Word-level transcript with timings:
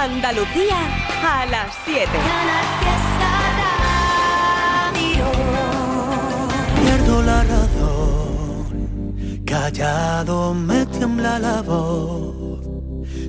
Andalucía 0.00 0.78
a 1.24 1.44
las 1.46 1.74
7. 1.84 2.08
Pierdo 6.80 7.22
la 7.22 7.42
razón, 7.42 8.94
callado 9.44 10.54
me 10.54 10.86
tiembla 10.86 11.40
la 11.40 11.62
voz, 11.62 12.60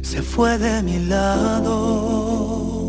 se 0.04 0.22
fue 0.22 0.60
de 0.60 0.84
mi 0.84 1.00
lado 1.00 2.89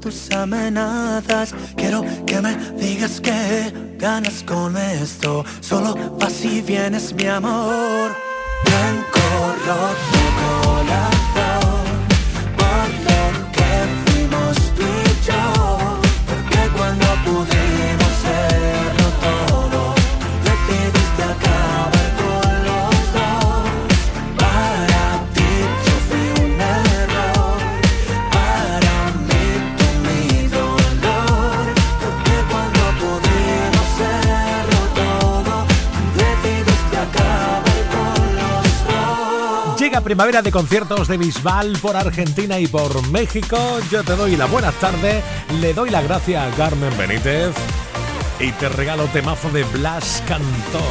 tus 0.00 0.30
amenazas. 0.32 1.54
Quiero 1.76 2.04
que 2.26 2.40
me 2.40 2.56
digas 2.78 3.20
que 3.20 3.72
ganas 3.98 4.42
con 4.42 4.76
esto. 4.76 5.44
Solo 5.60 5.94
vas 6.18 6.44
y 6.44 6.60
vienes, 6.60 7.12
mi 7.14 7.26
amor. 7.26 8.25
De 40.42 40.52
conciertos 40.52 41.08
de 41.08 41.16
Bisbal 41.16 41.78
por 41.80 41.96
Argentina 41.96 42.58
y 42.58 42.66
por 42.66 43.08
México. 43.08 43.56
Yo 43.90 44.04
te 44.04 44.14
doy 44.14 44.36
la 44.36 44.44
buena 44.44 44.70
tarde, 44.70 45.22
le 45.62 45.72
doy 45.72 45.88
la 45.88 46.02
gracia 46.02 46.44
a 46.44 46.50
Carmen 46.50 46.92
Benítez 46.98 47.54
y 48.38 48.52
te 48.52 48.68
regalo 48.68 49.06
temazo 49.06 49.48
de 49.50 49.64
Blas 49.64 50.22
Cantó. 50.28 50.82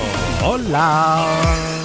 Hola. 0.44 1.85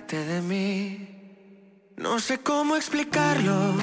de 0.00 0.40
mí. 0.40 1.92
No 1.98 2.18
sé 2.18 2.38
cómo 2.38 2.76
explicarlo, 2.76 3.74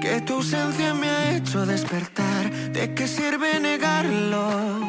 que 0.00 0.22
tu 0.22 0.34
ausencia 0.34 0.94
me 0.94 1.08
ha 1.08 1.36
hecho 1.36 1.66
despertar. 1.66 2.50
¿De 2.72 2.94
qué 2.94 3.06
sirve 3.06 3.60
negarlo? 3.60 4.80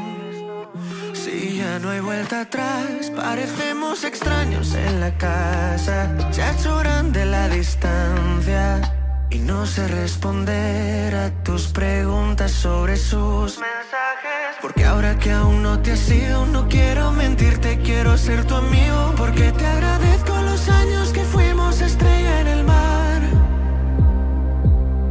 Si 1.13 1.57
ya 1.57 1.79
no 1.79 1.89
hay 1.89 1.99
vuelta 1.99 2.41
atrás, 2.41 3.11
parecemos 3.13 4.05
extraños 4.05 4.73
en 4.73 5.01
la 5.01 5.17
casa. 5.17 6.15
Ha 6.17 6.51
hecho 6.51 6.77
grande 6.77 7.25
la 7.25 7.49
distancia 7.49 9.06
y 9.29 9.39
no 9.39 9.65
sé 9.65 9.87
responder 9.87 11.13
a 11.15 11.43
tus 11.43 11.67
preguntas 11.67 12.51
sobre 12.51 12.95
sus 12.95 13.59
mensajes. 13.59 14.57
Porque 14.61 14.85
ahora 14.85 15.19
que 15.19 15.31
aún 15.31 15.61
no 15.63 15.79
te 15.79 15.91
has 15.91 16.09
ido, 16.09 16.45
no 16.45 16.67
quiero 16.67 17.11
mentirte, 17.11 17.79
quiero 17.79 18.17
ser 18.17 18.45
tu 18.45 18.55
amigo. 18.55 19.13
Porque 19.17 19.51
te 19.51 19.65
agradezco 19.65 20.41
los 20.41 20.69
años 20.69 21.09
que 21.09 21.23
fuimos 21.23 21.81
estrella 21.81 22.41
en 22.41 22.47
el 22.47 22.63
mar. 22.63 23.21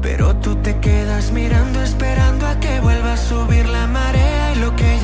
Pero 0.03 0.37
tú 0.37 0.57
te 0.57 0.79
quedas 0.81 1.31
mirando, 1.33 1.83
esperando 1.83 2.47
a 2.47 2.59
que 2.59 2.81
vuelva 2.81 3.13
a 3.15 3.17
subir 3.17 3.69
la 3.69 3.87
marea. 3.87 4.55
Y 4.55 4.59
lo 4.61 4.75
que 4.77 4.96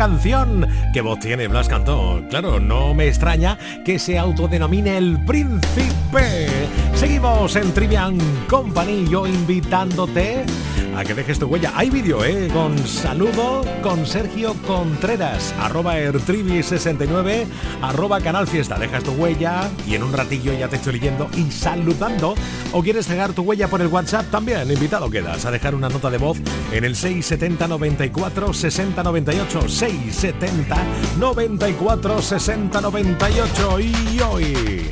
canción. 0.00 0.66
Qué 0.94 1.02
voz 1.02 1.18
tiene 1.18 1.46
Blas 1.46 1.68
Cantó. 1.68 2.22
Claro, 2.30 2.58
no 2.58 2.94
me 2.94 3.06
extraña 3.06 3.58
que 3.84 3.98
se 3.98 4.18
autodenomine 4.18 4.96
el 4.96 5.22
príncipe. 5.26 6.48
Seguimos 6.94 7.54
en 7.56 7.70
Trivian 7.74 8.16
Company, 8.48 9.06
yo 9.10 9.26
invitándote 9.26 10.46
a 10.96 11.04
que 11.04 11.14
dejes 11.14 11.38
tu 11.38 11.46
huella. 11.46 11.72
Hay 11.74 11.90
vídeo, 11.90 12.24
¿eh? 12.24 12.48
Con 12.52 12.76
saludo 12.86 13.64
con 13.82 14.06
Sergio 14.06 14.54
Contreras, 14.66 15.54
arroba 15.58 15.98
ertrivi69, 15.98 17.46
arroba 17.82 18.20
canal 18.20 18.46
fiesta. 18.46 18.78
Dejas 18.78 19.04
tu 19.04 19.12
huella 19.12 19.70
y 19.86 19.94
en 19.94 20.02
un 20.02 20.12
ratillo 20.12 20.52
ya 20.52 20.68
te 20.68 20.76
estoy 20.76 20.94
leyendo 20.94 21.28
y 21.36 21.50
saludando. 21.50 22.34
¿O 22.72 22.82
quieres 22.82 23.08
dejar 23.08 23.32
tu 23.32 23.42
huella 23.42 23.68
por 23.68 23.80
el 23.80 23.88
WhatsApp? 23.88 24.30
También 24.30 24.70
invitado 24.70 25.10
quedas 25.10 25.44
a 25.44 25.50
dejar 25.50 25.74
una 25.74 25.88
nota 25.88 26.10
de 26.10 26.18
voz 26.18 26.38
en 26.72 26.84
el 26.84 26.96
670 26.96 27.68
94 27.68 28.52
60 28.52 29.02
98 29.02 29.68
670 29.68 30.76
94 31.18 32.22
60 32.22 32.80
98 32.80 33.80
y 33.80 34.20
hoy 34.20 34.88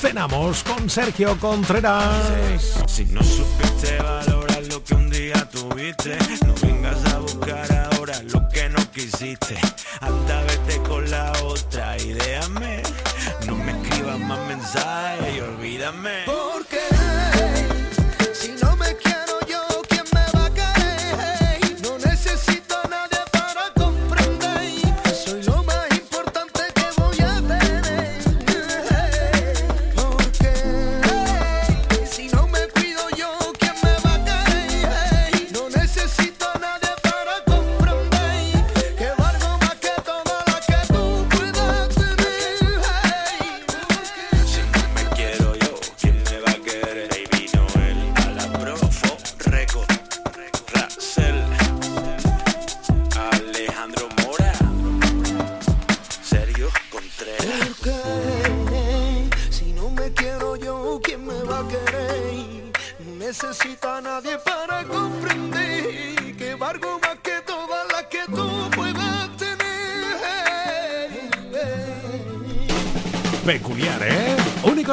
cenamos 0.00 0.62
con 0.62 0.88
Sergio 0.88 1.38
Contreras. 1.38 2.84
Si 2.86 3.04
no 3.06 3.22
supiste 3.22 3.98
valorar 3.98 4.45
no 6.06 6.54
vengas 6.62 7.04
a 7.12 7.18
buscar 7.18 7.90
ahora 7.92 8.14
lo 8.32 8.48
que 8.48 8.68
no 8.68 8.78
quisiste. 8.92 9.56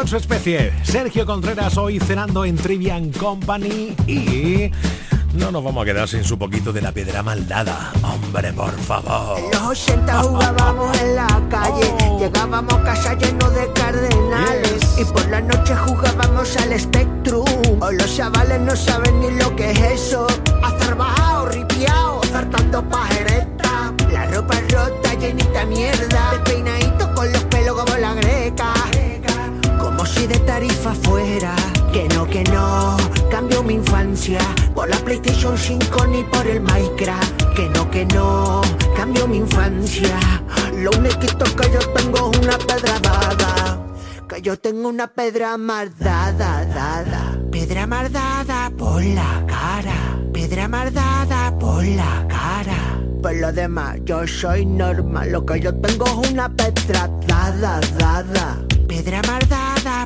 En 0.03 0.07
su 0.09 0.17
especie. 0.17 0.73
Sergio 0.83 1.25
Contreras 1.25 1.77
hoy 1.77 1.97
cenando 1.99 2.43
en 2.45 2.55
Trivian 2.57 3.09
Company 3.11 3.95
y... 4.05 4.69
No 5.33 5.49
nos 5.51 5.63
vamos 5.63 5.81
a 5.81 5.85
quedar 5.85 6.07
sin 6.07 6.23
su 6.23 6.37
poquito 6.37 6.71
de 6.71 6.81
la 6.81 6.91
piedra 6.91 7.23
maldada. 7.23 7.91
Hombre, 8.03 8.53
por 8.53 8.71
favor. 8.81 9.39
En 9.39 9.49
los 9.51 9.61
80 9.81 10.21
jugábamos 10.23 11.01
en 11.01 11.15
la 11.15 11.41
calle, 11.49 11.91
Oh. 12.07 12.19
llegábamos 12.19 12.73
a 12.73 12.83
casa 12.83 13.13
lleno 13.15 13.49
de 13.49 13.71
cardenales 13.73 14.79
Yes. 14.95 14.99
y 14.99 15.05
por 15.05 15.27
la 15.29 15.41
noche 15.41 15.73
jugábamos 15.75 16.55
al 16.57 16.79
Spectrum. 16.79 17.45
Hoy 17.81 17.95
los 17.97 18.15
chavales 18.15 18.59
no 18.59 18.75
saben 18.75 19.19
ni 19.21 19.31
lo 19.31 19.55
que 19.55 19.71
es 19.71 19.79
eso. 19.79 20.27
Hacer 20.63 20.95
bajado, 20.95 21.47
ripiao, 21.47 22.21
zartando 22.25 22.87
pajereta. 22.87 23.91
La 24.11 24.25
ropa 24.27 24.55
rota, 24.69 25.13
llenita 25.15 25.65
mierda. 25.65 26.43
Si 30.13 30.27
de 30.27 30.39
tarifa 30.39 30.93
fuera. 30.93 31.55
Que 31.91 32.07
no, 32.15 32.25
que 32.27 32.43
no, 32.45 32.97
cambio 33.29 33.61
mi 33.63 33.75
infancia 33.75 34.39
por 34.73 34.89
la 34.89 34.97
PlayStation 34.97 35.57
5 35.57 36.07
ni 36.07 36.23
por 36.23 36.45
el 36.47 36.61
Minecraft. 36.61 37.53
Que 37.55 37.69
no, 37.69 37.89
que 37.89 38.05
no, 38.05 38.61
cambio 38.95 39.27
mi 39.27 39.37
infancia. 39.37 40.17
Lo 40.75 40.91
único 40.91 41.19
que 41.19 41.71
yo 41.71 41.79
tengo 41.93 42.31
es 42.31 42.39
una 42.39 42.57
pedra 42.57 42.99
dada. 42.99 43.79
Que 44.27 44.41
yo 44.41 44.57
tengo 44.57 44.89
una 44.89 45.07
pedra 45.07 45.57
mardada, 45.57 46.65
dada. 46.65 47.39
Pedra 47.51 47.85
mardada 47.85 48.71
por 48.77 49.03
la 49.03 49.43
cara. 49.47 50.17
Pedra 50.33 50.67
mardada 50.67 51.57
por 51.59 51.83
la 51.85 52.25
cara. 52.27 52.99
Por 53.21 53.35
lo 53.35 53.51
demás, 53.53 53.99
yo 54.03 54.27
soy 54.27 54.65
normal. 54.65 55.31
Lo 55.31 55.45
que 55.45 55.59
yo 55.59 55.73
tengo 55.75 56.05
es 56.05 56.31
una 56.31 56.49
pedra 56.49 57.09
dada, 57.27 57.79
dada. 57.97 58.63
Pedra 58.87 59.21
mardada 59.27 59.62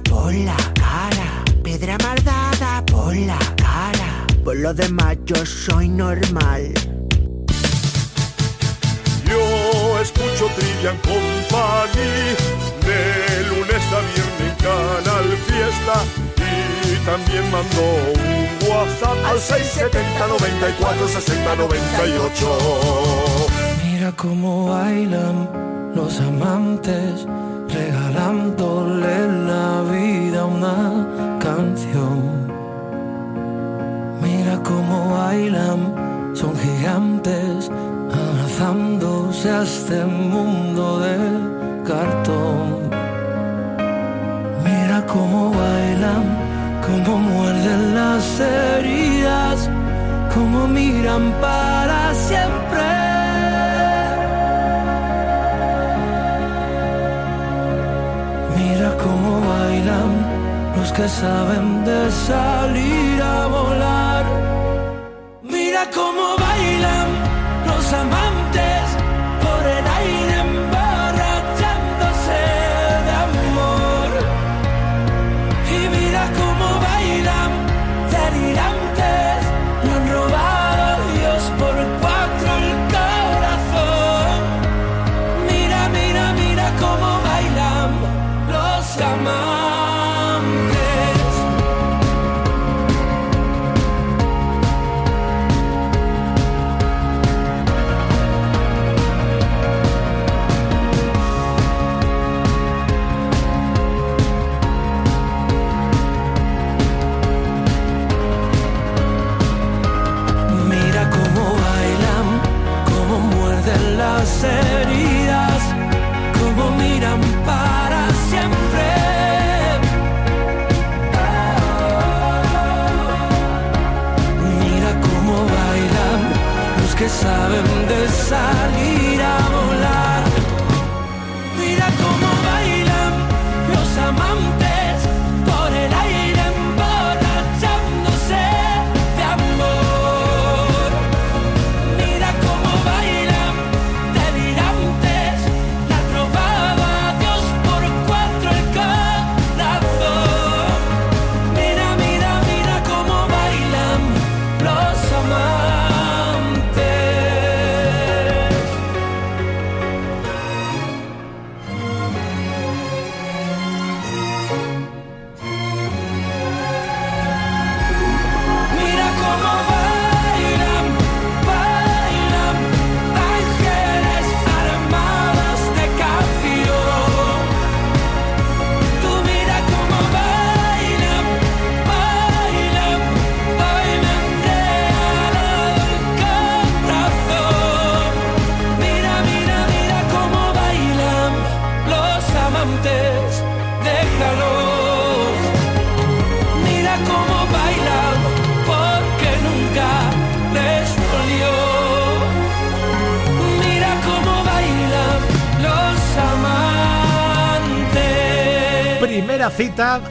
por 0.09 0.33
la 0.33 0.57
cara. 0.73 1.43
Pedra 1.63 1.97
mardada 2.03 2.83
por 2.85 3.15
la 3.15 3.39
cara. 3.55 4.25
Por 4.43 4.57
lo 4.57 4.73
demás, 4.73 5.17
yo 5.25 5.45
soy 5.45 5.89
normal. 5.89 6.73
Yo 9.25 9.99
escucho 10.01 10.47
Trivian 10.57 10.97
Company 10.97 12.35
de 12.87 13.43
lunes 13.49 13.83
a 13.91 13.99
viernes 14.13 14.47
en 14.47 14.55
Canal 14.63 15.27
Fiesta 15.47 15.95
y 16.89 17.05
también 17.05 17.51
mando 17.51 17.81
un 18.15 18.69
WhatsApp 18.69 19.17
al 19.25 19.39
670 19.39 20.27
94 20.27 21.07
60 21.07 21.55
98. 21.55 23.47
Mira 23.85 24.11
cómo 24.13 24.69
bailan 24.69 25.91
los 25.93 26.19
amantes, 26.21 27.25
regalándole 27.69 29.27
la 29.45 29.81
vida 29.91 30.45
una 30.45 31.37
canción. 31.39 32.47
Mira 34.21 34.59
cómo 34.63 35.11
bailan, 35.11 36.33
son 36.35 36.55
gigantes, 36.57 37.69
abrazándose 38.11 39.49
a 39.51 39.63
este 39.63 40.05
mundo 40.05 40.99
de 40.99 41.17
cartón. 41.85 42.89
Mira 44.63 45.05
cómo 45.05 45.51
bailan, 45.51 46.23
cómo 46.85 47.17
muerden 47.17 47.95
las 47.95 48.39
heridas, 48.39 49.69
cómo 50.33 50.67
miran 50.67 51.31
para 51.41 52.13
siempre. 52.13 53.16
que 60.91 61.07
saben 61.07 61.83
de 61.85 62.11
salir 62.11 63.21
a 63.21 63.47
volar. 63.47 64.25
Mira 65.43 65.89
cómo 65.93 66.37
bailan, 66.37 67.07
los 67.67 67.93
amamos. 67.93 68.36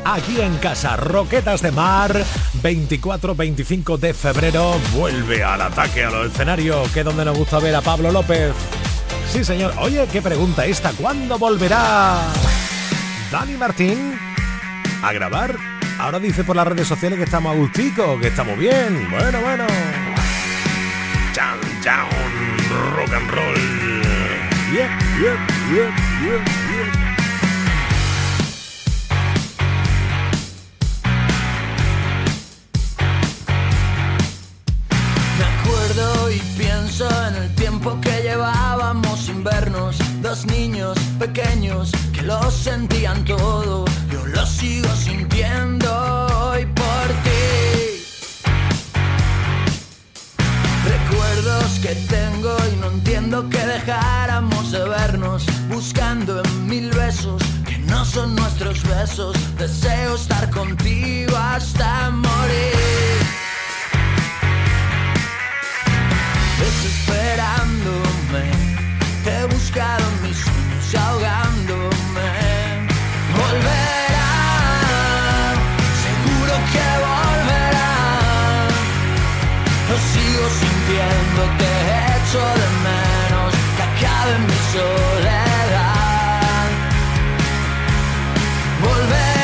Aquí 0.04 0.40
en 0.40 0.56
casa. 0.58 0.96
Roquetas 0.96 1.62
de 1.62 1.70
Mar, 1.72 2.24
24-25 2.62 3.98
de 3.98 4.14
febrero, 4.14 4.76
vuelve 4.94 5.42
al 5.42 5.62
ataque 5.62 6.04
a 6.04 6.10
los 6.10 6.32
escenarios, 6.32 6.90
que 6.90 7.00
es 7.00 7.04
donde 7.04 7.24
nos 7.24 7.36
gusta 7.36 7.58
ver 7.58 7.74
a 7.74 7.80
Pablo 7.80 8.10
López. 8.10 8.54
Sí, 9.30 9.44
señor. 9.44 9.72
Oye, 9.78 10.06
qué 10.10 10.22
pregunta 10.22 10.64
esta. 10.64 10.92
¿Cuándo 10.92 11.38
volverá 11.38 12.20
Dani 13.30 13.54
Martín 13.54 14.18
a 15.02 15.12
grabar? 15.12 15.56
Ahora 15.98 16.18
dice 16.18 16.44
por 16.44 16.56
las 16.56 16.66
redes 16.66 16.86
sociales 16.86 17.18
que 17.18 17.24
estamos 17.24 17.56
a 17.56 18.20
que 18.20 18.28
estamos 18.28 18.58
bien. 18.58 19.08
Bueno, 19.10 19.40
bueno. 19.40 19.66
Down, 21.34 21.60
down, 21.84 22.08
rock 22.96 23.12
and 23.12 23.30
roll. 23.30 23.86
Pequeños 41.18 41.92
que 42.12 42.22
lo 42.22 42.50
sentían 42.50 43.24
todo. 43.24 43.84
Yo 44.10 44.26
lo 44.26 44.46
sigo 44.46 44.88
sintiendo 44.94 45.88
hoy 46.50 46.66
por 46.66 47.06
ti. 47.24 48.02
Recuerdos 50.84 51.78
que 51.80 51.94
tengo 52.08 52.56
y 52.72 52.76
no 52.80 52.90
entiendo 52.90 53.48
que 53.48 53.58
dejáramos 53.58 54.70
de 54.72 54.88
vernos. 54.88 55.46
Buscando 55.68 56.42
en 56.42 56.66
mil 56.66 56.90
besos 56.90 57.42
que 57.66 57.78
no 57.78 58.04
son 58.04 58.34
nuestros 58.36 58.82
besos. 58.84 59.36
Deseo 59.58 60.14
estar 60.14 60.50
contigo 60.50 61.36
hasta 61.36 62.10
morir. 62.10 62.76
desesperándome. 66.58 68.44
He 69.26 69.46
buscado 69.46 70.04
mis 70.22 70.44
ahogándome. 70.94 72.30
Volverá, 73.36 74.34
seguro 76.04 76.54
que 76.72 76.88
volverá. 77.06 77.94
Lo 79.88 79.96
sigo 80.12 80.46
sintiendo, 80.60 81.40
te 81.58 81.70
echo 82.16 82.42
de 82.60 82.68
menos, 82.86 83.52
que 83.76 83.82
acabe 83.82 84.34
mi 84.46 84.58
soledad. 84.72 86.68
Volverá, 88.82 89.35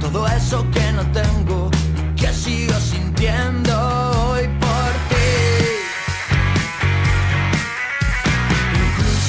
todo 0.00 0.26
eso 0.26 0.64
que 0.70 0.92
no 0.92 1.02
tengo, 1.12 1.70
que 2.14 2.28
sigo 2.32 2.74
sintiendo 2.74 3.72
hoy 4.28 4.42
por 4.60 4.90
ti. 5.08 5.14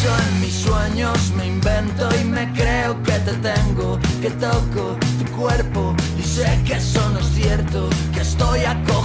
en 0.06 0.42
mis 0.42 0.54
sueños 0.54 1.32
me 1.38 1.48
invento 1.48 2.10
y 2.22 2.26
me 2.26 2.52
creo 2.54 3.02
que 3.04 3.14
te 3.14 3.34
tengo, 3.34 3.98
que 4.22 4.30
toco 4.32 4.98
tu 5.20 5.32
cuerpo 5.32 5.96
y 6.20 6.22
sé 6.22 6.62
que 6.66 6.74
eso 6.74 7.10
no 7.10 7.20
es 7.20 7.28
cierto, 7.34 7.90
que 8.14 8.20
estoy 8.22 8.66
acojonándome 8.66 9.05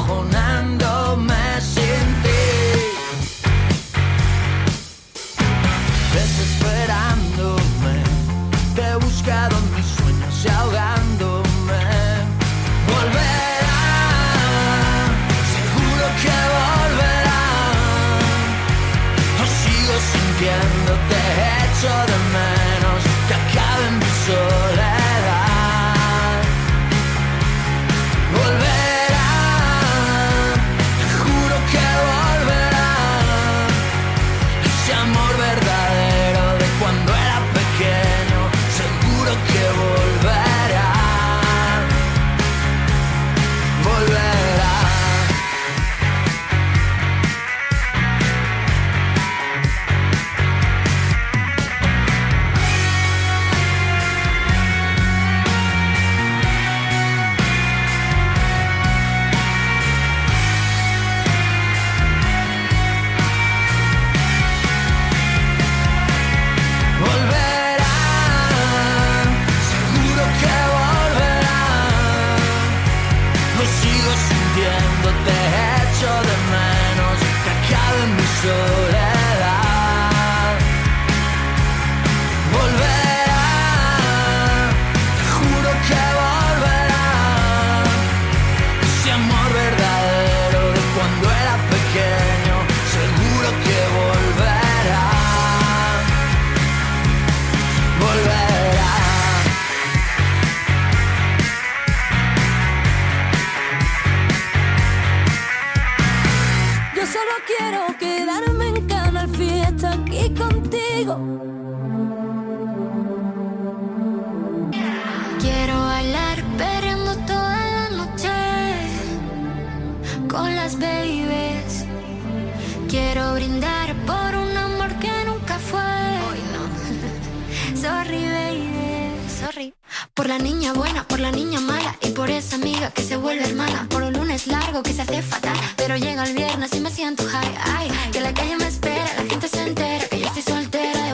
Sorry, 128.10 128.24
baby. 128.24 129.28
Sorry. 129.28 129.74
Por 130.14 130.26
la 130.26 130.38
niña 130.38 130.72
buena, 130.72 131.06
por 131.06 131.20
la 131.20 131.30
niña 131.30 131.60
mala 131.60 131.94
y 132.02 132.08
por 132.08 132.28
esa 132.28 132.56
amiga 132.56 132.90
que 132.90 133.02
se 133.02 133.16
vuelve 133.16 133.44
hermana. 133.44 133.86
Por 133.88 134.02
un 134.02 134.14
lunes 134.14 134.48
largo 134.48 134.82
que 134.82 134.92
se 134.92 135.02
hace 135.02 135.22
fatal, 135.22 135.56
pero 135.76 135.96
llega 135.96 136.24
el 136.24 136.34
viernes 136.34 136.74
y 136.74 136.80
me 136.80 136.90
siento 136.90 137.22
high. 137.24 137.54
Ay, 137.76 137.88
que 138.10 138.20
la 138.20 138.34
calle 138.34 138.56
me 138.56 138.66
espera, 138.66 139.06
la 139.16 139.30
gente 139.30 139.46
se 139.46 139.62
entera 139.62 140.08
que 140.08 140.18
yo 140.18 140.26
estoy 140.26 140.42
soltera 140.42 141.10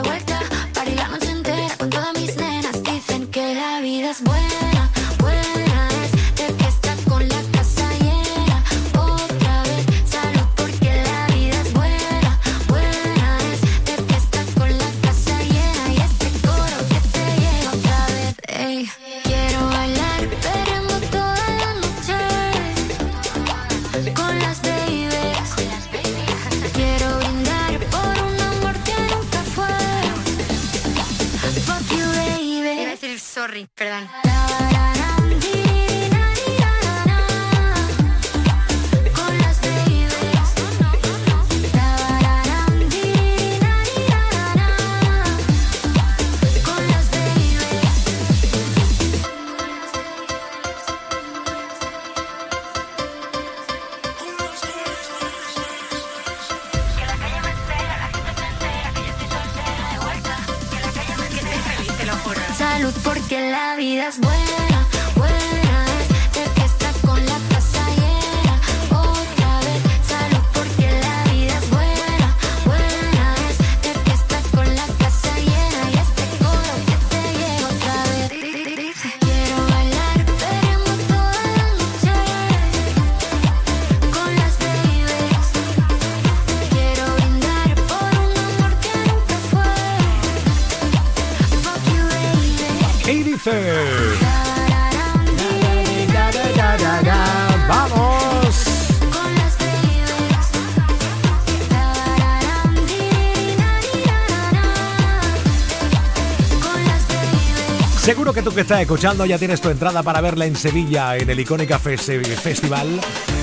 Seguro 108.07 108.31
que 108.31 108.41
tú 108.41 108.51
que 108.53 108.61
estás 108.61 108.79
escuchando 108.79 109.25
ya 109.25 109.37
tienes 109.37 109.59
tu 109.59 109.67
entrada 109.69 110.01
para 110.01 110.21
verla 110.21 110.45
en 110.45 110.55
Sevilla 110.55 111.17
en 111.17 111.29
el 111.29 111.41
Icónica 111.41 111.77
Fes- 111.77 112.23
Festival 112.37 112.87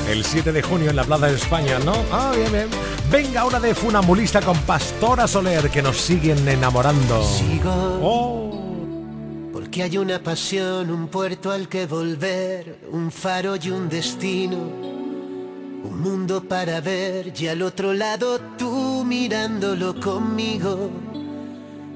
el 0.08 0.24
7 0.24 0.52
de 0.52 0.62
junio 0.62 0.88
en 0.88 0.96
la 0.96 1.04
Plaza 1.04 1.26
de 1.26 1.34
España, 1.34 1.78
¿no? 1.80 1.92
Ah, 2.10 2.32
bien, 2.34 2.50
bien. 2.50 2.68
Venga, 3.10 3.44
una 3.44 3.60
de 3.60 3.74
Funambulista 3.74 4.40
con 4.40 4.56
Pastora 4.60 5.28
Soler 5.28 5.68
que 5.68 5.82
nos 5.82 5.98
siguen 5.98 6.48
enamorando. 6.48 7.22
Sigo 7.26 7.70
Oh. 8.02 9.50
porque 9.52 9.82
hay 9.82 9.98
una 9.98 10.18
pasión, 10.22 10.90
un 10.90 11.08
puerto 11.08 11.50
al 11.50 11.68
que 11.68 11.84
volver, 11.84 12.78
un 12.90 13.12
faro 13.12 13.56
y 13.56 13.68
un 13.68 13.90
destino, 13.90 14.56
un 14.56 16.00
mundo 16.00 16.42
para 16.42 16.80
ver 16.80 17.34
y 17.38 17.48
al 17.48 17.60
otro 17.60 17.92
lado 17.92 18.40
tú 18.56 19.04
mirándolo 19.06 20.00
conmigo. 20.00 20.90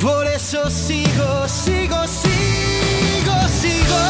Por 0.00 0.26
eso 0.28 0.70
sigo, 0.70 1.48
sigo, 1.48 2.06
sigo, 2.06 3.48
sigo. 3.48 4.02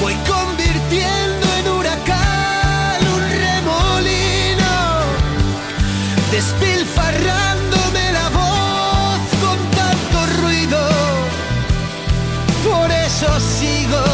Voy 0.00 0.14
convirtiendo 0.32 1.46
en 1.58 1.68
huracán 1.72 3.00
un 3.14 3.22
remolino 3.44 4.74
despilfarrándome 6.30 8.12
la 8.12 8.28
voz 8.28 9.20
con 9.42 9.58
tanto 9.80 10.26
ruido. 10.40 10.80
Por 12.70 12.90
eso 12.92 13.26
sigo. 13.40 14.04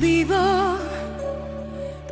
Vivo 0.00 0.47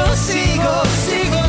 Por 0.00 0.08
eso 0.08 0.16
sigo, 0.16 0.84
sigo, 0.84 0.84
sigo, 0.86 1.39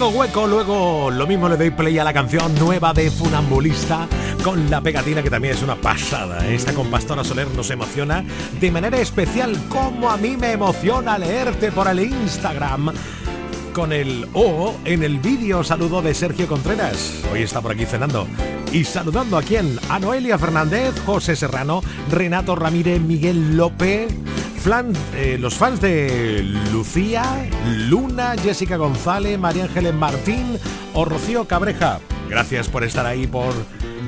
tengo 0.00 0.18
hueco, 0.18 0.46
luego 0.46 1.10
lo 1.10 1.26
mismo 1.26 1.46
le 1.46 1.58
doy 1.58 1.68
play 1.68 1.98
a 1.98 2.04
la 2.04 2.14
canción 2.14 2.54
nueva 2.54 2.94
de 2.94 3.10
Funambulista 3.10 4.08
con 4.42 4.70
la 4.70 4.80
pegatina 4.80 5.22
que 5.22 5.28
también 5.28 5.52
es 5.52 5.62
una 5.62 5.76
pasada. 5.76 6.48
Esta 6.48 6.72
con 6.72 6.90
Pastora 6.90 7.22
Soler 7.22 7.48
nos 7.48 7.68
emociona 7.68 8.24
de 8.58 8.70
manera 8.70 8.98
especial 8.98 9.54
como 9.68 10.08
a 10.08 10.16
mí 10.16 10.38
me 10.38 10.52
emociona 10.52 11.18
leerte 11.18 11.70
por 11.70 11.86
el 11.86 12.00
Instagram. 12.00 12.94
Con 13.74 13.92
el 13.92 14.26
O 14.32 14.74
en 14.86 15.02
el 15.02 15.18
vídeo 15.18 15.62
saludo 15.62 16.00
de 16.00 16.14
Sergio 16.14 16.48
Contreras. 16.48 17.22
Hoy 17.30 17.42
está 17.42 17.60
por 17.60 17.72
aquí 17.72 17.84
cenando. 17.84 18.26
Y 18.72 18.84
saludando 18.84 19.36
a 19.36 19.42
quién? 19.42 19.78
A 19.90 19.98
Noelia 19.98 20.38
Fernández, 20.38 20.94
José 21.04 21.36
Serrano, 21.36 21.82
Renato 22.10 22.56
Ramírez, 22.56 23.02
Miguel 23.02 23.54
López, 23.54 24.08
Flan- 24.62 24.94
eh, 25.14 25.38
los 25.40 25.54
fans 25.54 25.80
de 25.80 26.42
Lucía, 26.72 27.48
Luna, 27.88 28.34
Jessica 28.42 28.76
González, 28.76 29.38
María 29.38 29.64
Ángeles 29.64 29.94
Martín 29.94 30.58
o 30.94 31.04
Rocío 31.04 31.46
Cabreja. 31.46 31.98
Gracias 32.28 32.68
por 32.68 32.84
estar 32.84 33.06
ahí 33.06 33.26
por 33.26 33.52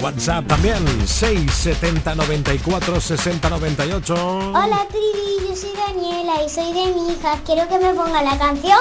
WhatsApp 0.01 0.47
también. 0.47 0.77
670 1.07 2.15
94 2.15 3.01
60 3.01 3.49
98. 3.51 4.15
Hola 4.55 4.87
Trivi, 4.91 5.49
yo 5.49 5.57
soy 5.57 5.71
Daniela 5.87 6.45
y 6.45 6.49
soy 6.51 6.73
de 6.75 6.95
mi 6.95 7.13
hija. 7.13 7.39
Quiero 7.47 7.67
que 7.69 7.79
me 7.79 7.95
ponga 7.95 8.23
la 8.23 8.37
canción 8.39 8.79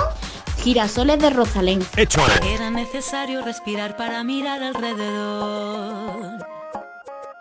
Girasoles 0.62 1.19
de 1.19 1.29
Rosalén. 1.29 1.79
Hecho. 1.95 2.21
Era 2.43 2.69
necesario 2.69 3.43
respirar 3.43 3.95
para 3.95 4.23
mirar 4.23 4.62
alrededor. 4.62 6.45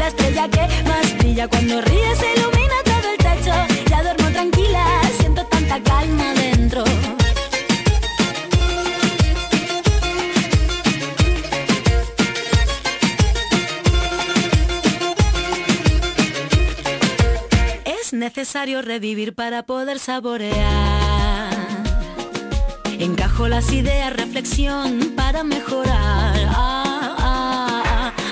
la 0.00 0.08
estrella 0.08 0.48
que 0.48 0.66
más 0.88 1.18
brilla. 1.18 1.46
Cuando 1.46 1.80
ríes 1.82 2.18
ilumina 2.34 2.76
todo 2.84 3.06
el 3.12 3.18
techo, 3.18 3.54
ya 3.90 4.02
duermo 4.02 4.30
tranquila, 4.30 4.84
siento 5.18 5.44
tanta 5.44 5.82
calma 5.82 6.32
dentro. 6.34 6.84
Es 17.84 18.14
necesario 18.14 18.80
revivir 18.80 19.34
para 19.34 19.64
poder 19.64 19.98
saborear. 19.98 21.50
Encajo 22.98 23.48
las 23.48 23.70
ideas, 23.70 24.14
reflexión 24.14 25.12
para 25.14 25.44
mejorar. 25.44 26.29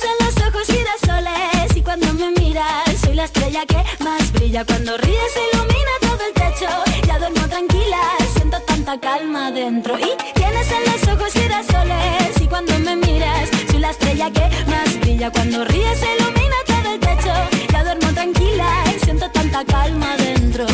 Tienes 0.00 0.20
en 0.20 0.26
los 0.26 0.46
ojos 0.46 0.66
girasoles 0.66 1.76
y 1.76 1.82
cuando 1.82 2.12
me 2.14 2.30
miras 2.30 3.00
soy 3.00 3.14
la 3.14 3.24
estrella 3.24 3.66
que 3.66 3.84
más 4.04 4.32
brilla. 4.32 4.64
Cuando 4.64 4.96
ríes 4.96 5.32
ilumina 5.52 5.90
todo 6.00 6.18
el 6.26 6.34
techo, 6.34 6.68
ya 7.06 7.18
duermo 7.18 7.48
tranquila, 7.48 8.00
siento 8.36 8.60
tanta 8.60 9.00
calma 9.00 9.50
dentro. 9.50 9.98
Y 9.98 10.10
tienes 10.34 10.70
en 10.70 10.92
los 10.92 11.08
ojos 11.08 11.32
girasoles 11.32 12.40
y 12.40 12.46
cuando 12.46 12.78
me 12.78 12.96
miras 12.96 13.48
soy 13.70 13.80
la 13.80 13.90
estrella 13.90 14.30
que 14.30 14.48
más 14.70 15.00
brilla. 15.00 15.30
Cuando 15.30 15.64
ríes 15.64 16.00
ilumina 16.00 16.56
todo 16.66 16.94
el 16.94 17.00
techo, 17.00 17.32
ya 17.72 17.82
duermo 17.82 18.12
tranquila 18.12 18.84
siento 19.02 19.30
tanta 19.30 19.64
calma 19.64 20.16
dentro. 20.16 20.66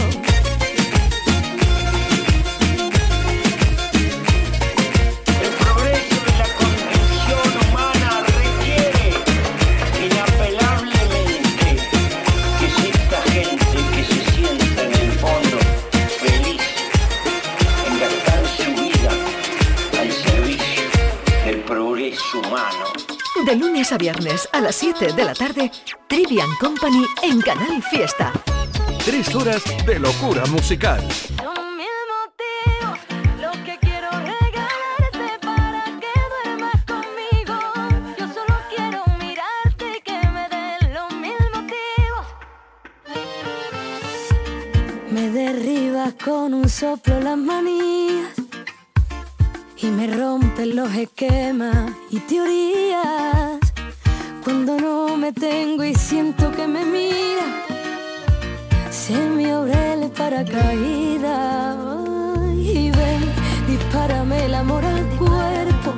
Humano. 22.55 22.87
De 23.45 23.57
lunes 23.57 23.91
a 23.91 23.99
viernes 23.99 24.49
a 24.53 24.61
las 24.61 24.77
7 24.77 25.13
de 25.13 25.25
la 25.25 25.35
tarde, 25.35 25.73
Trivian 26.09 26.51
Company 26.61 27.05
en 27.23 27.41
Canal 27.41 27.83
Fiesta. 27.83 28.33
Tres 29.05 29.35
horas 29.35 29.63
de 29.85 29.99
locura 29.99 30.47
musical. 30.47 31.01
Son 31.37 31.77
mil 31.77 31.87
motivos 32.15 32.99
los 33.41 33.57
que 33.59 33.77
quiero 33.79 34.09
regalarte 34.11 35.39
para 35.43 35.85
que 36.01 36.13
duermas 36.33 36.85
conmigo. 36.85 37.55
Yo 38.19 38.27
solo 38.29 38.55
quiero 38.75 39.03
mirarte 39.19 39.99
y 39.99 40.01
que 40.01 40.19
me 40.29 40.49
den 40.49 40.95
los 40.95 41.13
mil 41.17 41.45
motivos. 41.53 42.27
Me 45.11 45.31
derribas 45.31 46.15
con 46.25 46.55
un 46.55 46.69
soplo 46.69 47.19
las 47.19 47.37
manías 47.37 48.44
y 49.85 49.91
me 49.91 50.07
rompes 50.07 50.75
los 50.75 50.93
esquemas 50.95 51.93
y 52.11 52.19
teorías. 52.21 53.59
Cuando 54.43 54.79
no 54.79 55.17
me 55.17 55.33
tengo 55.33 55.85
y 55.85 55.95
siento 55.95 56.51
que 56.53 56.67
me 56.67 56.85
mira 56.85 57.65
se 58.91 59.19
me 59.29 59.53
abre 59.53 59.93
el 59.93 60.11
paracaídas 60.11 61.77
y 62.57 62.91
ven, 62.91 63.21
dispárame 63.69 64.47
el 64.47 64.55
amor 64.55 64.83
al 64.83 65.07
cuerpo. 65.19 65.93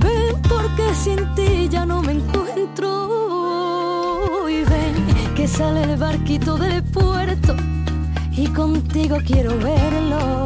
Ven 0.00 0.42
porque 0.48 0.92
sin 0.94 1.34
ti 1.36 1.68
ya 1.68 1.86
no 1.86 2.02
me 2.02 2.12
encuentro 2.12 2.88
y 4.48 4.64
ven 4.64 4.94
que 5.36 5.46
sale 5.46 5.84
el 5.84 5.96
barquito 5.96 6.56
del 6.58 6.82
puerto 6.82 7.54
y 8.32 8.48
contigo 8.48 9.18
quiero 9.24 9.56
verlo. 9.58 10.45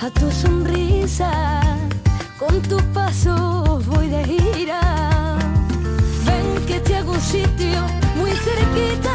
a 0.00 0.10
tu 0.10 0.30
sonrisa. 0.30 1.60
Con 2.38 2.60
tus 2.62 2.82
pasos 2.94 3.86
voy 3.86 4.08
de 4.08 4.24
gira. 4.24 4.80
Ven 6.24 6.66
que 6.66 6.80
te 6.80 6.96
hago 6.96 7.12
un 7.12 7.20
sitio 7.20 7.80
muy 8.16 8.30
cerquita 8.30 9.09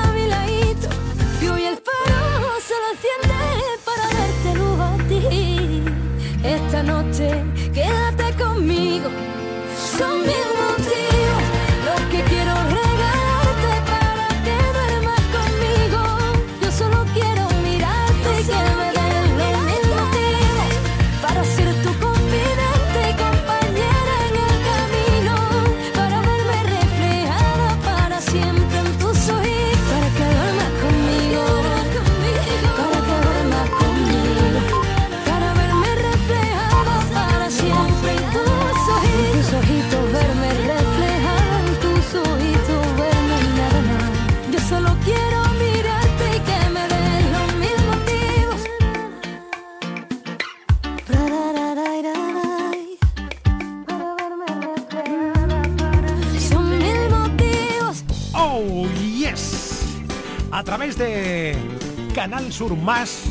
Canal 62.26 62.52
Sur 62.52 62.76
Más 62.76 63.26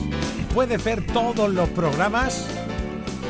puede 0.54 0.76
ver 0.76 1.04
todos 1.04 1.52
los 1.52 1.68
programas 1.70 2.46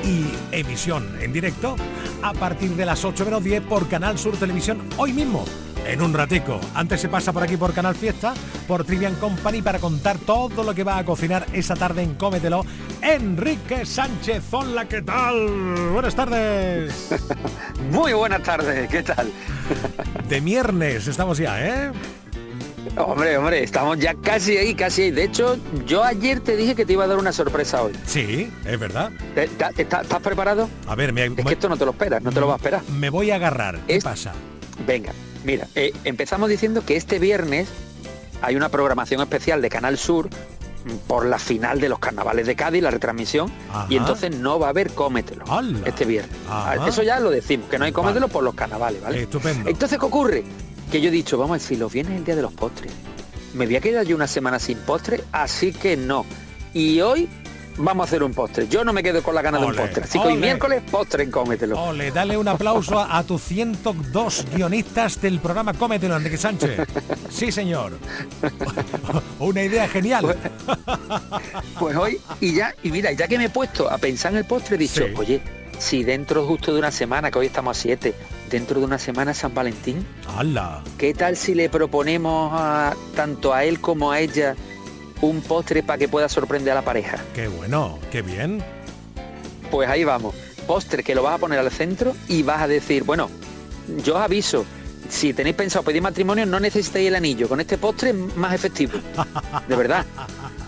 y 0.05 0.27
emisión 0.55 1.09
en 1.23 1.33
directo 1.33 1.77
a 2.23 2.35
partir 2.35 2.73
de 2.73 2.85
las 2.85 3.03
8 3.03 3.25
menos 3.25 3.43
10 3.43 3.63
por 3.63 3.89
Canal 3.89 4.19
Sur 4.19 4.37
Televisión 4.37 4.83
hoy 4.99 5.15
mismo. 5.15 5.47
En 5.87 6.03
un 6.03 6.13
ratico. 6.13 6.61
Antes 6.75 7.01
se 7.01 7.09
pasa 7.09 7.33
por 7.33 7.43
aquí 7.43 7.57
por 7.57 7.73
Canal 7.73 7.95
Fiesta, 7.95 8.35
por 8.69 8.85
Trivian 8.85 9.15
Company 9.15 9.63
para 9.63 9.79
contar 9.79 10.19
todo 10.19 10.65
lo 10.65 10.75
que 10.75 10.85
va 10.85 10.99
a 10.99 11.05
cocinar 11.07 11.47
esa 11.55 11.75
tarde 11.75 12.03
en 12.03 12.13
Cómetelo. 12.17 12.67
Enrique 13.01 13.87
Sánchez, 13.87 14.45
hola, 14.51 14.87
¿qué 14.87 15.01
tal? 15.01 15.49
Buenas 15.95 16.15
tardes. 16.15 17.09
Muy 17.91 18.13
buenas 18.13 18.43
tardes, 18.43 18.87
¿qué 18.91 19.03
tal? 19.03 19.33
De 20.29 20.41
viernes 20.43 21.07
estamos 21.07 21.39
ya, 21.39 21.67
¿eh? 21.67 21.91
Hombre, 22.97 23.37
hombre, 23.39 23.63
estamos 23.63 23.99
ya 23.99 24.15
casi 24.15 24.57
ahí, 24.57 24.75
casi 24.75 25.03
ahí. 25.03 25.11
De 25.11 25.25
hecho, 25.25 25.57
yo 25.87 26.05
ayer 26.05 26.41
te 26.41 26.57
dije 26.57 26.75
que 26.75 26.85
te 26.87 26.93
iba 26.95 27.05
a 27.05 27.07
dar 27.07 27.19
una 27.19 27.33
sorpresa 27.33 27.83
hoy. 27.83 27.93
Sí, 28.07 28.51
es 28.65 28.79
verdad. 28.79 29.11
¿Te- 29.35 29.49
te- 29.49 29.83
¿Estás 29.83 30.03
estás 30.03 30.21
preparado? 30.21 30.69
A 30.87 30.95
ver, 30.95 31.13
me, 31.13 31.25
Es 31.27 31.33
que 31.35 31.53
esto 31.53 31.69
no 31.69 31.77
te 31.77 31.85
lo 31.85 31.91
esperas, 31.93 32.23
no 32.23 32.31
te 32.33 32.41
lo 32.41 32.47
vas 32.47 32.55
a 32.55 32.57
esperar. 32.57 32.83
me 32.91 33.11
voy 33.11 33.31
a 33.31 33.37
agarrar. 33.37 33.81
¿Qué 33.87 33.99
pasa? 34.01 34.33
Venga, 34.87 35.13
mira, 35.45 35.67
eh, 35.75 35.93
empezamos 36.05 36.49
diciendo 36.49 36.85
que 36.85 36.97
este 36.97 37.19
viernes 37.19 37.69
hay 38.43 38.57
una 38.57 38.69
programación 38.69 39.21
especial 39.21 39.63
de 39.63 39.69
Canal 39.71 39.97
Sur 39.99 40.29
por 41.07 41.25
la 41.25 41.39
final 41.39 41.81
de 41.81 41.89
los 41.89 41.99
carnavales 41.99 42.47
de 42.47 42.57
Cádiz, 42.57 42.83
la 42.83 42.91
retransmisión, 42.91 43.51
Ajá. 43.71 43.87
y 43.89 43.97
entonces 43.97 44.37
no 44.37 44.59
va 44.59 44.67
a 44.67 44.71
haber 44.71 44.93
cómetelo 44.93 45.45
este 45.87 46.05
viernes. 46.05 46.37
Ajá. 46.51 46.87
Eso 46.87 47.03
ya 47.03 47.21
lo 47.21 47.31
decimos, 47.31 47.71
que 47.71 47.79
no 47.79 47.87
hay 47.87 47.93
cómetelo 47.93 48.29
por 48.29 48.45
los 48.45 48.55
carnavales, 48.55 49.01
¿vale? 49.03 49.23
Estupendo. 49.23 49.71
Entonces, 49.71 49.99
¿qué 49.99 50.05
ocurre? 50.05 50.45
Que 50.91 51.01
yo 51.01 51.09
he 51.09 51.13
dicho, 51.13 51.37
vamos 51.39 51.57
a 51.63 51.67
si 51.67 51.77
los 51.77 51.93
viernes 51.93 52.15
es 52.15 52.19
el 52.21 52.25
día 52.25 52.37
de 52.37 52.43
los 52.43 52.53
postres. 52.53 52.93
Me 53.55 53.67
voy 53.67 53.77
a 53.77 53.81
quedar 53.81 54.05
yo 54.05 54.17
una 54.17 54.27
semana 54.27 54.59
sin 54.59 54.79
postre, 54.79 55.23
así 55.33 55.73
que 55.73 55.97
no. 55.97 56.25
Y 56.73 57.01
hoy 57.01 57.29
vamos 57.77 58.05
a 58.05 58.09
hacer 58.09 58.23
un 58.23 58.33
postre. 58.33 58.69
Yo 58.69 58.85
no 58.85 58.93
me 58.93 59.03
quedo 59.03 59.23
con 59.23 59.35
la 59.35 59.43
gana 59.43 59.59
de 59.59 59.67
un 59.67 59.75
postre. 59.75 60.05
Así 60.05 60.19
que 60.19 60.27
hoy 60.27 60.33
ole. 60.35 60.41
miércoles, 60.41 60.83
postre 60.91 61.25
en 61.25 61.31
cómetelo. 61.31 61.81
Ole, 61.81 62.11
dale 62.11 62.37
un 62.37 62.47
aplauso 62.49 62.99
a, 62.99 63.17
a 63.19 63.23
tus 63.25 63.43
102 63.43 64.47
guionistas 64.55 65.21
del 65.21 65.39
programa 65.41 65.73
Cómetelo, 65.75 66.17
Enrique 66.17 66.37
Sánchez. 66.37 66.81
Sí, 67.31 67.51
señor. 67.53 67.93
Una 69.39 69.63
idea 69.63 69.89
genial. 69.89 70.37
Pues 71.79 71.97
hoy, 71.97 72.21
y 72.41 72.55
ya, 72.55 72.75
y 72.83 72.91
mira, 72.91 73.13
ya 73.13 73.29
que 73.29 73.39
me 73.39 73.45
he 73.47 73.51
puesto 73.51 73.91
a 73.91 73.99
pensar 73.99 74.33
en 74.33 74.39
el 74.39 74.45
postre, 74.45 74.77
he 74.77 74.79
dicho, 74.79 75.07
Sí. 75.07 75.13
oye, 75.17 75.41
si 75.79 76.05
dentro 76.05 76.47
justo 76.47 76.73
de 76.73 76.79
una 76.79 76.91
semana, 76.91 77.31
que 77.31 77.39
hoy 77.39 77.47
estamos 77.47 77.77
a 77.77 77.81
7, 77.81 78.15
dentro 78.55 78.79
de 78.79 78.87
una 78.87 78.99
semana 78.99 79.35
San 79.35 79.53
Valentín, 79.53 80.07
¡Hala! 80.37 80.85
¿qué 80.97 81.13
tal 81.13 81.37
si 81.37 81.57
le 81.57 81.69
proponemos 81.69 82.53
a, 82.55 82.95
tanto 83.17 83.53
a 83.53 83.65
él 83.65 83.81
como 83.81 84.13
a 84.13 84.21
ella 84.21 84.55
un 85.23 85.41
postre 85.41 85.83
para 85.83 85.99
que 85.99 86.07
pueda 86.07 86.29
sorprender 86.29 86.71
a 86.71 86.77
la 86.77 86.83
pareja? 86.83 87.19
¡Qué 87.35 87.49
bueno! 87.49 87.99
¡Qué 88.13 88.23
bien! 88.23 88.63
Pues 89.73 89.89
ahí 89.89 90.05
vamos. 90.05 90.37
Postre 90.69 91.03
que 91.03 91.17
lo 91.17 91.25
vas 91.25 91.35
a 91.35 91.39
poner 91.39 91.59
al 91.59 91.69
centro 91.73 92.15
y 92.29 92.45
vas 92.45 92.63
a 92.63 92.69
decir, 92.69 93.03
bueno, 93.03 93.29
yo 94.05 94.15
os 94.15 94.21
aviso, 94.21 94.65
si 95.09 95.35
tenéis 95.35 95.57
pensado 95.57 95.85
pedir 95.85 96.01
matrimonio 96.01 96.47
no 96.47 96.61
necesitáis 96.61 97.09
el 97.09 97.17
anillo, 97.17 97.49
con 97.49 97.61
este 97.61 97.77
postre 97.77 98.11
es 98.11 98.37
más 98.37 98.55
efectivo. 98.55 98.93
De 99.69 99.75
verdad. 99.75 100.07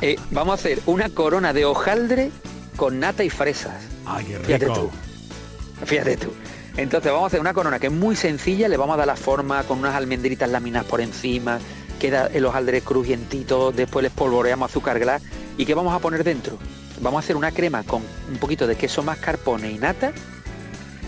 Eh, 0.00 0.16
vamos 0.32 0.52
a 0.52 0.54
hacer 0.54 0.80
una 0.86 1.08
corona 1.08 1.52
de 1.52 1.64
hojaldre 1.64 2.32
con 2.76 2.98
nata 2.98 3.22
y 3.22 3.30
fresas. 3.30 3.80
¡Ay, 4.04 4.24
qué 4.24 4.38
Fíjate 4.40 4.64
rico! 4.64 4.74
tú. 4.74 5.86
Fíjate 5.86 6.16
tú. 6.16 6.32
Entonces 6.76 7.10
vamos 7.10 7.24
a 7.24 7.26
hacer 7.28 7.40
una 7.40 7.54
corona 7.54 7.78
que 7.78 7.86
es 7.86 7.92
muy 7.92 8.16
sencilla, 8.16 8.68
le 8.68 8.76
vamos 8.76 8.94
a 8.94 8.98
dar 8.98 9.06
la 9.06 9.16
forma 9.16 9.62
con 9.62 9.78
unas 9.78 9.94
almendritas 9.94 10.50
laminadas 10.50 10.86
por 10.86 11.00
encima, 11.00 11.58
queda 11.98 12.26
el 12.26 12.44
hojaldre 12.44 12.82
crujientito, 12.82 13.72
después 13.72 14.02
le 14.02 14.08
espolvoreamos 14.08 14.70
azúcar 14.70 14.98
glass 14.98 15.22
y 15.56 15.64
¿qué 15.64 15.74
vamos 15.74 15.94
a 15.94 16.00
poner 16.00 16.22
dentro? 16.22 16.58
Vamos 17.00 17.18
a 17.18 17.24
hacer 17.24 17.36
una 17.36 17.50
crema 17.50 17.82
con 17.82 18.02
un 18.30 18.38
poquito 18.38 18.66
de 18.66 18.76
queso 18.76 19.02
mascarpone 19.02 19.70
y 19.70 19.78
nata 19.78 20.12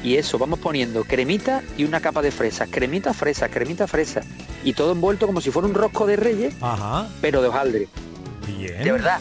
y 0.03 0.17
eso, 0.17 0.39
vamos 0.39 0.59
poniendo 0.59 1.05
cremita 1.05 1.63
y 1.77 1.85
una 1.85 2.01
capa 2.01 2.23
de 2.23 2.31
fresas, 2.31 2.69
cremita, 2.71 3.13
fresa, 3.13 3.49
cremita, 3.51 3.87
fresa 3.87 4.23
y 4.65 4.73
todo 4.73 4.93
envuelto 4.93 5.27
como 5.27 5.43
si 5.43 5.51
fuera 5.51 5.69
un 5.69 5.75
rosco 5.75 6.07
de 6.07 6.17
reyes, 6.17 6.55
Ajá. 6.63 7.09
pero 7.21 7.43
de 7.43 7.49
hojaldre. 7.49 7.89
Bien. 8.47 8.85
De 8.85 8.93
verdad, 8.93 9.21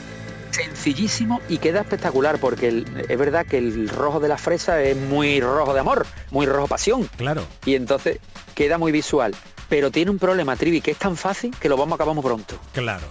sencillísimo 0.52 1.42
y 1.50 1.58
queda 1.58 1.82
espectacular 1.82 2.40
porque 2.40 2.68
el- 2.68 3.06
es 3.10 3.18
verdad 3.18 3.46
que 3.46 3.58
el 3.58 3.90
rojo 3.90 4.20
de 4.20 4.28
la 4.28 4.38
fresa 4.38 4.82
es 4.82 4.96
muy 4.98 5.40
rojo 5.42 5.74
de 5.74 5.80
amor, 5.80 6.06
muy 6.32 6.46
rojo 6.46 6.68
pasión. 6.68 7.10
Claro. 7.18 7.44
Y 7.66 7.76
entonces 7.76 8.20
queda 8.56 8.78
muy 8.78 8.92
visual. 8.92 9.36
Pero 9.70 9.92
tiene 9.92 10.12
un 10.12 10.18
problema, 10.20 10.56
Trivi, 10.56 10.80
que 10.82 10.92
es 10.92 10.98
tan 10.98 11.18
fácil 11.18 11.54
que 11.60 11.68
lo 11.68 11.76
vamos 11.76 11.94
a 11.94 11.96
acabar 11.96 12.16
muy 12.16 12.24
pronto. 12.24 12.58
Claro. 12.74 13.06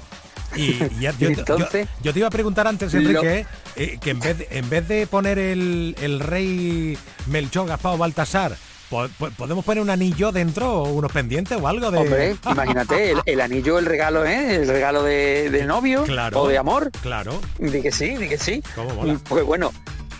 Y 0.56 0.78
ya- 1.00 1.12
yo, 1.18 1.28
Entonces, 1.28 1.86
yo 2.02 2.12
te 2.12 2.18
iba 2.20 2.28
a 2.28 2.30
preguntar 2.30 2.66
antes, 2.66 2.94
Enrique, 2.94 3.44
eh, 3.76 3.98
que 4.00 4.10
en 4.10 4.20
vez, 4.20 4.38
de, 4.38 4.48
en 4.50 4.70
vez 4.70 4.88
de 4.88 5.06
poner 5.06 5.38
el, 5.38 5.94
el 6.00 6.20
rey 6.20 6.96
Melchor, 7.26 7.66
Gaspar 7.68 7.98
Baltasar, 7.98 8.56
¿podemos 8.88 9.64
poner 9.64 9.82
un 9.82 9.90
anillo 9.90 10.32
dentro 10.32 10.82
o 10.82 10.92
unos 10.92 11.10
pendientes 11.12 11.58
o 11.60 11.66
algo 11.68 11.90
de...? 11.90 11.98
Hombre, 11.98 12.36
imagínate, 12.50 13.12
el, 13.12 13.18
el 13.26 13.40
anillo, 13.40 13.78
el 13.78 13.86
regalo, 13.86 14.24
¿eh? 14.24 14.56
El 14.56 14.68
regalo 14.68 15.02
de, 15.02 15.50
de 15.50 15.64
novio 15.64 16.04
Claro. 16.04 16.42
o 16.42 16.48
de 16.48 16.58
amor. 16.58 16.90
Claro. 17.02 17.40
Di 17.58 17.82
que 17.82 17.92
sí, 17.92 18.16
di 18.16 18.28
que 18.28 18.38
sí. 18.38 18.62
¿Cómo 18.74 18.94
mola? 18.94 19.18
Pues 19.28 19.44
bueno, 19.44 19.72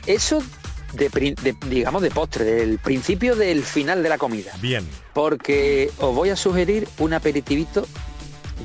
eso 0.07 0.42
de, 0.94 1.09
de- 1.09 1.57
digamos 1.68 2.02
de 2.02 2.11
postre, 2.11 2.44
del 2.44 2.79
principio 2.79 3.37
del 3.37 3.62
final 3.62 4.02
de 4.02 4.09
la 4.09 4.18
comida. 4.18 4.52
Bien. 4.61 4.87
Porque 5.12 5.90
os 5.98 6.14
voy 6.14 6.31
a 6.31 6.37
sugerir 6.37 6.88
un 6.98 7.12
aperitivito 7.14 7.87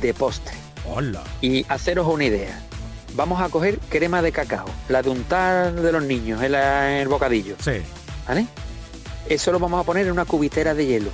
de 0.01 0.13
postre. 0.13 0.55
Hola. 0.85 1.23
Y 1.41 1.65
haceros 1.69 2.07
una 2.07 2.25
idea. 2.25 2.59
Vamos 3.13 3.41
a 3.41 3.49
coger 3.49 3.77
crema 3.89 4.21
de 4.21 4.31
cacao, 4.31 4.65
la 4.87 5.01
de 5.01 5.09
untar 5.09 5.73
de 5.73 5.91
los 5.91 6.01
niños 6.03 6.41
en 6.41 6.53
el 6.55 7.07
bocadillo. 7.09 7.55
Sí. 7.59 7.73
¿Vale? 8.27 8.47
Eso 9.31 9.53
lo 9.53 9.59
vamos 9.59 9.79
a 9.79 9.85
poner 9.85 10.07
en 10.07 10.11
una 10.11 10.25
cubitera 10.25 10.73
de 10.73 10.85
hielo. 10.85 11.09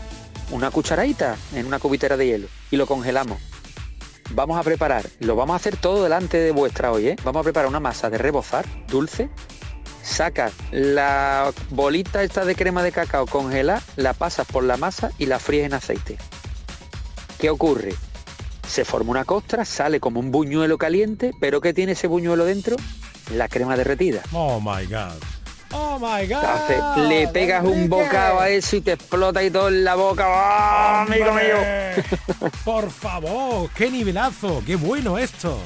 Una 0.49 0.71
cucharadita 0.71 1.38
en 1.53 1.67
una 1.67 1.77
cubitera 1.77 2.17
de 2.17 2.25
hielo. 2.25 2.47
Y 2.71 2.75
lo 2.75 2.88
congelamos. 2.88 3.38
Vamos 4.32 4.58
a 4.58 4.63
preparar, 4.63 5.06
lo 5.19 5.36
vamos 5.36 5.53
a 5.53 5.58
hacer 5.58 5.77
todo 5.77 6.01
delante 6.01 6.39
de 6.39 6.49
vuestra 6.49 6.91
hoy, 6.91 7.10
¿eh? 7.10 7.15
Vamos 7.23 7.41
a 7.41 7.43
preparar 7.43 7.69
una 7.69 7.80
masa 7.80 8.10
de 8.10 8.17
rebozar, 8.17 8.65
dulce. 8.88 9.30
Sacas 10.01 10.51
la 10.71 11.53
bolita 11.69 12.23
esta 12.23 12.43
de 12.43 12.56
crema 12.56 12.82
de 12.82 12.91
cacao 12.91 13.27
congelada, 13.27 13.84
la 13.97 14.13
pasas 14.13 14.47
por 14.47 14.63
la 14.63 14.77
masa 14.77 15.12
y 15.19 15.27
la 15.27 15.38
fríes 15.38 15.67
en 15.67 15.75
aceite. 15.75 16.17
¿Qué 17.38 17.51
ocurre? 17.51 17.93
Se 18.67 18.84
forma 18.84 19.12
una 19.12 19.25
costra, 19.25 19.63
sale 19.63 19.99
como 19.99 20.19
un 20.19 20.32
buñuelo 20.32 20.80
caliente, 20.80 21.34
pero 21.39 21.62
¿qué 21.62 21.71
tiene 21.71 21.91
ese 21.91 22.08
buñuelo 22.08 22.45
dentro? 22.45 22.77
La 23.36 23.47
crema 23.47 23.77
derretida. 23.77 24.23
Oh 24.32 24.60
my 24.60 24.88
God. 24.88 25.37
Oh 25.97 25.99
my 25.99 26.27
God. 26.27 26.43
Entonces, 26.69 27.10
le 27.10 27.27
pegas 27.29 27.63
un 27.65 27.89
bocado 27.89 28.39
a 28.39 28.49
eso 28.49 28.75
y 28.75 28.81
te 28.81 28.91
explota 28.91 29.41
y 29.43 29.49
todo 29.49 29.69
en 29.69 29.83
la 29.83 29.95
boca. 29.95 30.25
¡Ah, 30.27 31.01
amigo 31.07 31.33
mío! 31.33 32.51
Por 32.65 32.91
favor, 32.91 33.69
qué 33.75 33.89
nivelazo, 33.89 34.62
qué 34.65 34.75
bueno 34.75 35.17
esto. 35.17 35.57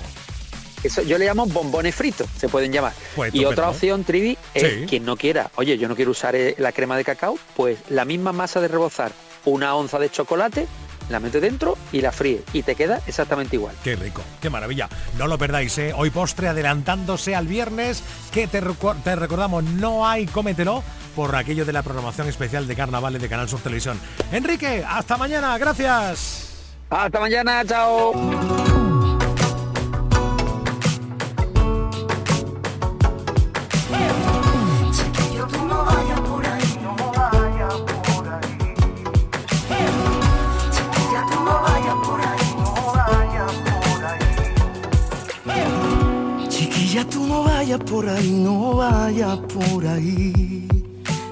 Eso 0.84 1.02
yo 1.04 1.18
le 1.18 1.26
llamo 1.26 1.46
bombones 1.48 1.94
fritos, 1.94 2.28
se 2.40 2.48
pueden 2.48 2.72
llamar. 2.72 2.94
Pues 3.16 3.36
y 3.36 3.44
otra 3.46 3.70
opción, 3.70 4.04
Trivi, 4.06 4.38
es 4.54 4.64
Sí. 4.64 4.86
quien 4.88 5.06
no 5.06 5.18
quiera, 5.18 5.52
oye, 5.56 5.78
yo 5.78 5.88
no 5.90 5.96
quiero 5.96 6.12
usar 6.12 6.36
eh, 6.36 6.56
la 6.58 6.72
crema 6.72 6.96
de 6.98 7.04
cacao, 7.04 7.38
pues 7.56 7.78
la 7.90 8.06
misma 8.06 8.32
masa 8.32 8.62
de 8.62 8.68
rebozar, 8.70 9.12
una 9.46 9.76
onza 9.76 10.00
de 10.00 10.10
chocolate, 10.10 10.66
la 11.12 11.20
metes 11.20 11.42
dentro 11.42 11.78
y 11.92 12.02
la 12.02 12.12
fríe 12.12 12.44
y 12.54 12.64
te 12.64 12.76
queda 12.76 13.02
exactamente 13.08 13.56
igual. 13.56 13.76
Qué 13.84 13.96
rico, 13.96 14.22
qué 14.42 14.50
maravilla. 14.50 14.90
No 15.18 15.28
lo 15.28 15.38
perdáis, 15.38 15.78
¿eh? 15.78 15.94
Hoy 15.96 16.10
postre 16.10 16.48
adelantándose 16.48 17.36
al 17.36 17.48
viernes, 17.48 18.04
que 18.32 18.48
te, 18.48 18.62
te 19.04 19.16
recordamos, 19.16 19.64
no 19.64 20.08
hay 20.08 20.26
cómetelo 20.26 20.84
por 21.16 21.36
aquello 21.36 21.66
de 21.66 21.74
la 21.74 21.84
programación 21.84 22.28
especial 22.28 22.68
de 22.68 22.76
carnavales 22.76 23.22
de 23.22 23.30
Canal 23.30 23.50
Sur 23.50 23.60
Televisión. 23.60 24.00
Enrique, 24.32 24.84
hasta 24.88 25.18
mañana, 25.18 25.58
gracias. 25.58 26.50
Hasta 26.90 27.20
mañana, 27.20 27.64
chao. 27.66 29.20
Por 47.80 48.08
ahí, 48.10 48.32
no 48.32 48.76
vayas 48.76 49.38
por 49.54 49.86
ahí. 49.86 50.68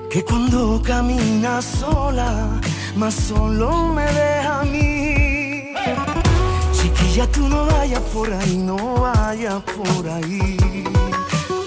Que 0.09 0.23
cuando 0.23 0.81
caminas 0.81 1.65
sola, 1.65 2.59
más 2.95 3.13
solo 3.13 3.93
me 3.93 4.05
deja 4.05 4.61
a 4.61 4.63
mí. 4.63 5.73
Chiquilla, 6.71 7.27
tú 7.31 7.47
no 7.49 7.65
vayas 7.65 8.01
por 8.13 8.31
ahí, 8.31 8.57
no 8.57 9.01
vayas 9.01 9.61
por 9.63 10.09
ahí. 10.09 10.57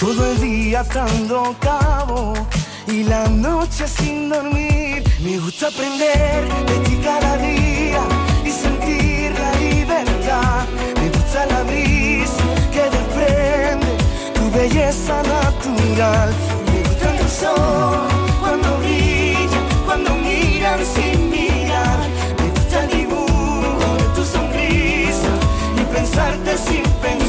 Todo 0.01 0.27
el 0.33 0.41
día 0.41 0.81
atando 0.81 1.55
cabo 1.61 2.33
y 2.87 3.05
la 3.05 3.29
noche 3.29 3.87
sin 3.87 4.29
dormir. 4.29 5.05
Me 5.23 5.39
gusta 5.39 5.69
aprender 5.69 6.49
de 6.67 6.79
ti 6.89 6.97
cada 7.05 7.37
día 7.37 8.03
y 8.45 8.51
sentir 8.51 9.33
la 9.39 9.53
libertad. 9.61 10.67
Me 10.97 11.09
gusta 11.11 11.47
la 11.47 11.63
tu 11.65 12.02
belleza 14.53 15.23
natural. 15.23 16.31
Me 16.67 16.83
gusta 16.89 17.17
tu 17.17 17.29
sol 17.29 18.09
cuando 18.41 18.79
brilla, 18.79 19.61
cuando 19.85 20.15
miran 20.17 20.81
sin 20.95 21.31
mirar. 21.31 22.01
Me 22.39 22.49
gusta 22.51 22.85
el 22.85 22.89
dibujo 22.91 23.97
de 23.99 24.05
tu 24.15 24.25
sonrisa 24.25 25.33
y 25.77 25.85
pensarte 25.95 26.57
sin 26.59 26.83
pensar. 26.83 27.22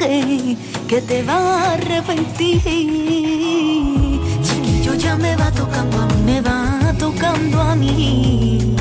Que 0.00 1.02
te 1.02 1.22
va 1.22 1.34
a 1.34 1.72
arrepentir. 1.74 2.62
Chiquillo, 4.42 4.94
ya 4.94 5.14
me 5.16 5.36
va 5.36 5.50
tocando 5.50 5.98
a 6.00 6.06
mí, 6.06 6.22
me 6.24 6.40
va 6.40 6.94
tocando 6.98 7.60
a 7.60 7.76
mí. 7.76 8.74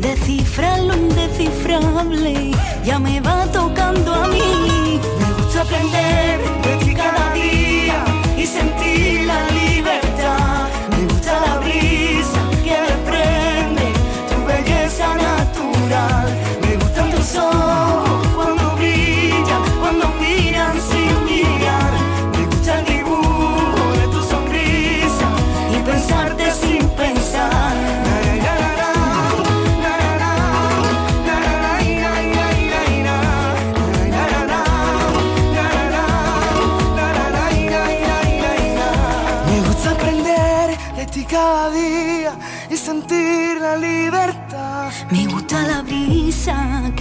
Descifrar 0.00 0.80
lo 0.80 0.94
indescifrable, 0.94 2.52
ya 2.84 2.98
me 2.98 3.20
va 3.20 3.44
tocando 3.52 4.14
a 4.14 4.28
mí. 4.28 4.98
Me 5.20 5.42
gusta 5.42 5.60
aprender 5.60 6.40
de 6.62 6.76
ti 6.84 6.94
cada 6.94 7.34
día 7.34 8.04
y 8.38 8.46
sentir 8.46 9.26
la 9.26 9.46
libertad. 9.50 10.68
Me 10.90 11.04
gusta 11.04 11.38
la 11.38 11.58
brisa 11.58 12.40
que 12.64 12.76
desprende 12.88 13.92
tu 14.30 14.42
belleza 14.46 15.06
natural. 15.16 16.28
Me 16.62 16.76
gustan 16.76 17.10
tus 17.10 17.36
ojos 17.36 18.11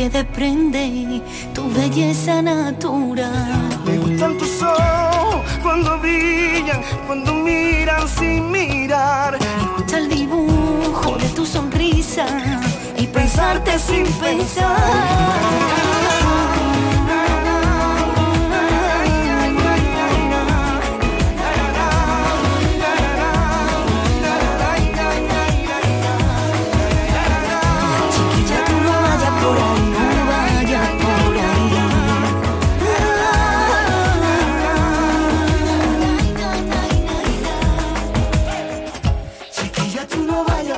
que 0.02 0.10
desprende 0.10 1.22
tu 1.54 1.70
belleza 1.70 2.42
natural. 2.42 3.70
Me 3.86 4.00
gustan 4.00 4.36
tus 4.36 4.60
ojos 4.64 5.42
cuando 5.62 6.00
brillan, 6.00 6.82
cuando 7.06 7.32
miran 7.36 8.08
sin 8.08 8.50
mirar. 8.50 9.38
Me 9.40 9.68
gusta 9.78 10.00
el 10.00 10.10
dibujo 10.10 11.18
de 11.20 11.30
tu 11.36 11.46
sonrisa 11.46 12.26
y 12.98 13.06
pensarte 13.06 13.78
sin 13.78 14.08
pensar. 14.14 16.01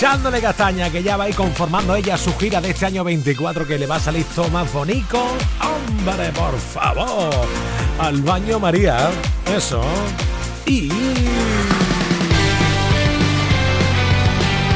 echándole 0.00 0.40
castaña, 0.40 0.88
que 0.88 1.02
ya 1.02 1.18
va 1.18 1.24
a 1.24 1.28
ir 1.28 1.34
conformando 1.34 1.94
ella 1.94 2.16
su 2.16 2.34
gira 2.38 2.58
de 2.58 2.70
este 2.70 2.86
año 2.86 3.04
24 3.04 3.66
que 3.66 3.78
le 3.78 3.86
va 3.86 3.96
a 3.96 4.00
salir 4.00 4.24
más 4.50 4.72
bonito. 4.72 5.22
Hombre, 5.60 6.32
por 6.32 6.58
favor. 6.58 7.46
Al 7.98 8.22
baño 8.22 8.58
María. 8.58 9.10
Eso. 9.54 9.82
Y... 10.64 10.88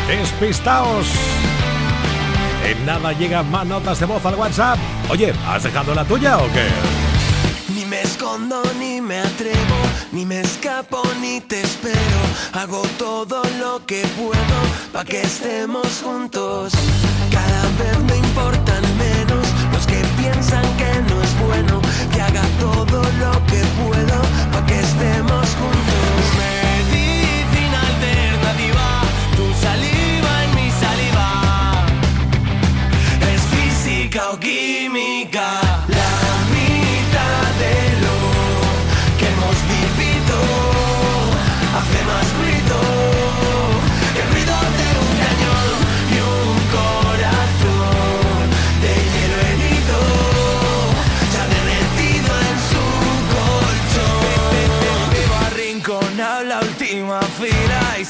Despistaos. 0.07 1.07
En 2.67 2.85
nada 2.85 3.13
llegan 3.15 3.51
más 3.51 3.67
notas 3.67 3.99
de 3.99 4.05
voz 4.05 4.27
al 4.27 4.35
WhatsApp. 4.35 4.79
Oye, 5.09 5.33
¿has 5.49 5.63
dejado 5.63 5.95
la 5.95 6.05
tuya 6.05 6.37
o 6.37 6.53
qué? 6.53 6.94
escondo 8.25 8.63
ni 8.79 9.03
me 9.03 9.19
atrevo, 9.19 9.79
ni 10.13 10.25
me 10.25 10.41
escapo 10.41 11.03
ni 11.21 11.43
te 11.43 11.61
espero. 11.61 12.21
Hago 12.55 12.81
todo 12.97 13.43
lo 13.61 13.85
que 13.85 14.03
puedo 14.17 14.59
para 14.93 15.05
que 15.05 15.21
estemos 15.21 15.87
juntos. 16.03 16.73
Cada 17.31 17.63
vez 17.81 17.99
me 18.09 18.17
importan 18.17 18.83
menos 18.97 19.47
los 19.73 19.87
que 19.87 20.01
piensan 20.17 20.65
que 20.79 20.91
no 21.11 21.21
es 21.21 21.33
bueno 21.47 21.83
que 22.13 22.23
haga 22.23 22.45
todo 22.59 23.03
lo 23.03 23.33
que 23.51 23.61
puedo 23.83 24.19
para 24.53 24.67
que 24.69 24.81
estemos 24.81 25.47
juntos. 25.61 26.21
Medicina 26.45 27.79
alternativa, 27.93 28.87
tu 29.37 29.47
saliva 29.67 30.33
en 30.45 30.51
mi 30.59 30.71
saliva. 30.83 31.29
Es 33.35 33.43
física 33.55 34.31
o 34.31 34.39
química. 34.41 35.64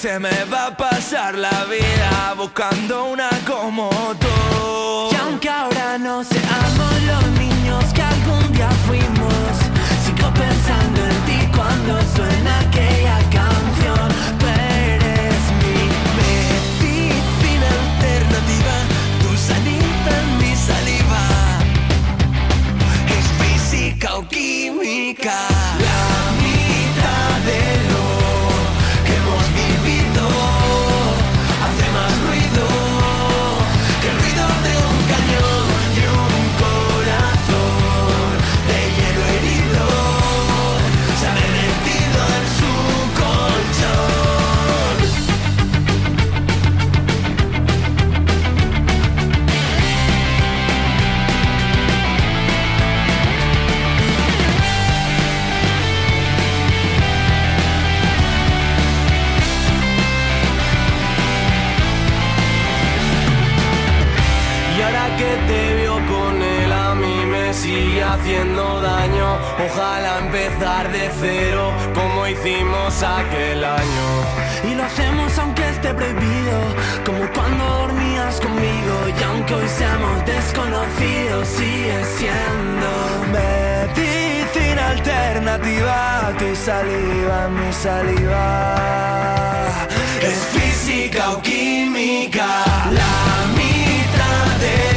Se 0.04 0.18
me 0.18 0.44
va 0.52 0.66
a 0.66 0.76
pasar 0.76 1.34
la 1.34 1.64
vida 1.64 2.34
buscando 2.36 3.06
una 3.06 3.30
como 3.46 3.88
tú. 4.20 4.23
Ojalá 69.76 70.18
empezar 70.20 70.88
de 70.92 71.10
cero 71.20 71.72
como 71.94 72.28
hicimos 72.28 73.02
aquel 73.02 73.64
año. 73.64 74.06
Y 74.70 74.74
lo 74.76 74.84
hacemos 74.84 75.36
aunque 75.36 75.68
esté 75.68 75.92
prohibido, 75.92 76.60
como 77.04 77.28
cuando 77.32 77.64
dormías 77.64 78.40
conmigo. 78.40 78.94
Y 79.18 79.22
aunque 79.24 79.52
hoy 79.54 79.66
seamos 79.66 80.24
desconocidos, 80.26 81.48
sigue 81.48 82.04
siendo 82.04 82.88
medicina 83.32 84.90
alternativa. 84.90 86.32
Tu 86.38 86.54
saliva, 86.54 87.48
mi 87.48 87.72
saliva. 87.72 88.76
Es 90.22 90.38
física 90.54 91.32
o 91.32 91.42
química, 91.42 92.46
la 92.92 93.46
mitad 93.56 94.56
de 94.60 94.93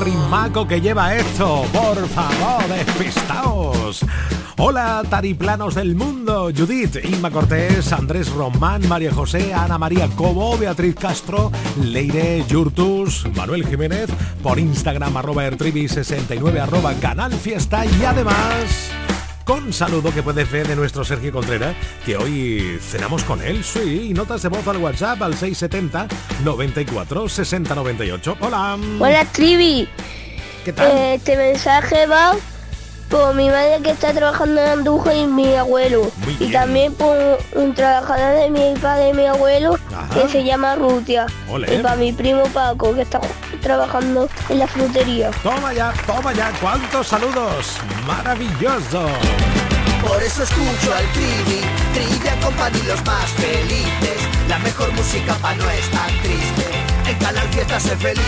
rimaco 0.00 0.66
que 0.66 0.80
lleva 0.80 1.14
esto, 1.14 1.64
por 1.72 2.08
favor, 2.08 2.66
despistaos. 2.68 4.04
Hola, 4.58 5.02
tariplanos 5.08 5.74
del 5.74 5.94
mundo, 5.94 6.50
Judith, 6.56 6.96
Inma 7.04 7.30
Cortés, 7.30 7.92
Andrés 7.92 8.28
Román, 8.30 8.86
María 8.88 9.12
José, 9.12 9.54
Ana 9.54 9.78
María 9.78 10.08
Cobo, 10.08 10.58
Beatriz 10.58 10.96
Castro, 10.96 11.52
Leire 11.80 12.44
Yurtus, 12.48 13.26
Manuel 13.36 13.64
Jiménez, 13.66 14.10
por 14.42 14.58
Instagram 14.58 15.16
arroba 15.16 15.48
ertribi69 15.48 16.60
arroba 16.60 16.94
canal 16.94 17.32
fiesta. 17.32 17.84
Y 17.86 18.04
además 18.04 18.90
con 19.48 19.72
saludo 19.72 20.12
que 20.12 20.22
puedes 20.22 20.50
ver 20.50 20.68
de 20.68 20.76
nuestro 20.76 21.06
Sergio 21.06 21.32
Contreras, 21.32 21.74
que 22.04 22.18
hoy 22.18 22.78
cenamos 22.82 23.24
con 23.24 23.40
él, 23.40 23.64
sí, 23.64 24.08
y 24.10 24.12
notas 24.12 24.42
de 24.42 24.50
voz 24.50 24.68
al 24.68 24.76
WhatsApp 24.76 25.22
al 25.22 25.32
670 25.34 26.06
94 26.44 27.26
60 27.30 27.74
98. 27.74 28.36
Hola. 28.40 28.76
Hola 29.00 29.24
Trivi. 29.32 29.88
¿Qué 30.66 30.74
tal? 30.74 30.90
Eh, 30.90 31.14
este 31.14 31.38
mensaje 31.38 32.06
va 32.06 32.36
por 33.08 33.34
mi 33.34 33.48
madre 33.48 33.80
que 33.82 33.88
está 33.88 34.12
trabajando 34.12 34.60
en 34.60 34.68
Andújar 34.68 35.16
y 35.16 35.26
mi 35.26 35.54
abuelo. 35.54 36.10
Y 36.38 36.52
también 36.52 36.92
por 36.92 37.16
un 37.54 37.72
trabajador 37.74 38.38
de 38.42 38.50
mi 38.50 38.78
padre 38.78 39.08
y 39.08 39.12
mi 39.14 39.24
abuelo 39.24 39.78
Ajá. 39.96 40.08
que 40.14 40.28
se 40.28 40.44
llama 40.44 40.76
Rutia. 40.76 41.24
Ole. 41.48 41.74
Y 41.74 41.78
para 41.82 41.96
mi 41.96 42.12
primo 42.12 42.42
Paco 42.52 42.94
que 42.94 43.00
está 43.00 43.18
trabajando 43.60 44.28
en 44.48 44.58
la 44.58 44.66
frutería. 44.66 45.30
Toma 45.42 45.72
ya, 45.72 45.92
toma 46.06 46.32
ya, 46.32 46.50
cuántos 46.60 47.08
saludos. 47.08 47.76
Maravilloso. 48.06 49.08
Por 50.06 50.22
eso 50.22 50.42
escucho 50.44 50.94
al 50.94 51.04
Trivi, 51.12 51.60
Trivia 51.92 52.38
Company 52.40 52.82
los 52.86 53.04
más 53.04 53.30
felices. 53.32 54.18
La 54.48 54.58
mejor 54.60 54.92
música 54.92 55.34
pa' 55.34 55.54
no 55.54 55.68
estar 55.70 56.10
triste. 56.22 56.66
En 57.06 57.18
Canal 57.18 57.48
Fiesta 57.48 57.80
sé 57.80 57.96
feliz. 57.96 58.22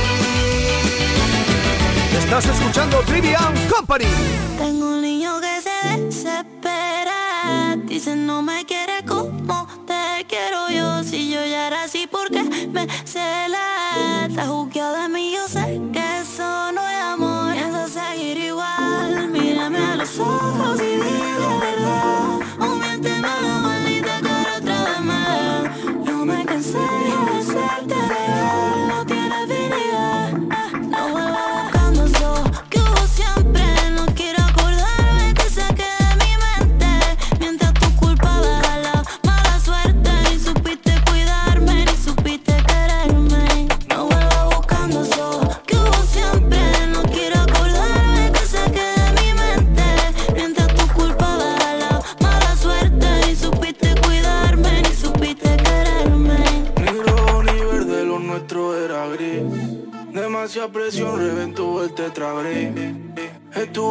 Estás 2.18 2.46
escuchando 2.46 2.98
Trivian 3.06 3.54
Company. 3.68 4.06
Tengo 4.58 4.86
un 4.86 5.02
niño 5.02 5.40
que 5.40 5.60
se 5.62 5.98
desespera. 5.98 7.76
Dice 7.86 8.16
no 8.16 8.42
me 8.42 8.64
quiere 8.66 8.89
así, 11.90 12.06
porque 12.06 12.42
me 12.42 12.86
cela? 13.04 14.26
Está 14.28 14.46
juzgado 14.46 15.02
de 15.02 15.08
mí, 15.08 15.32
yo 15.32 15.48
sé 15.48 15.80
que 15.92 16.20
eso 16.20 16.72
no 16.72 16.88
es 16.88 17.00
amor. 17.02 17.52
Pienso 17.52 17.88
seguir 17.88 18.38
igual. 18.38 19.28
Mírame 19.28 19.78
a 19.78 19.96
los 19.96 20.18
ojos 20.18 20.80
y 20.80 20.86
dime 20.86 21.29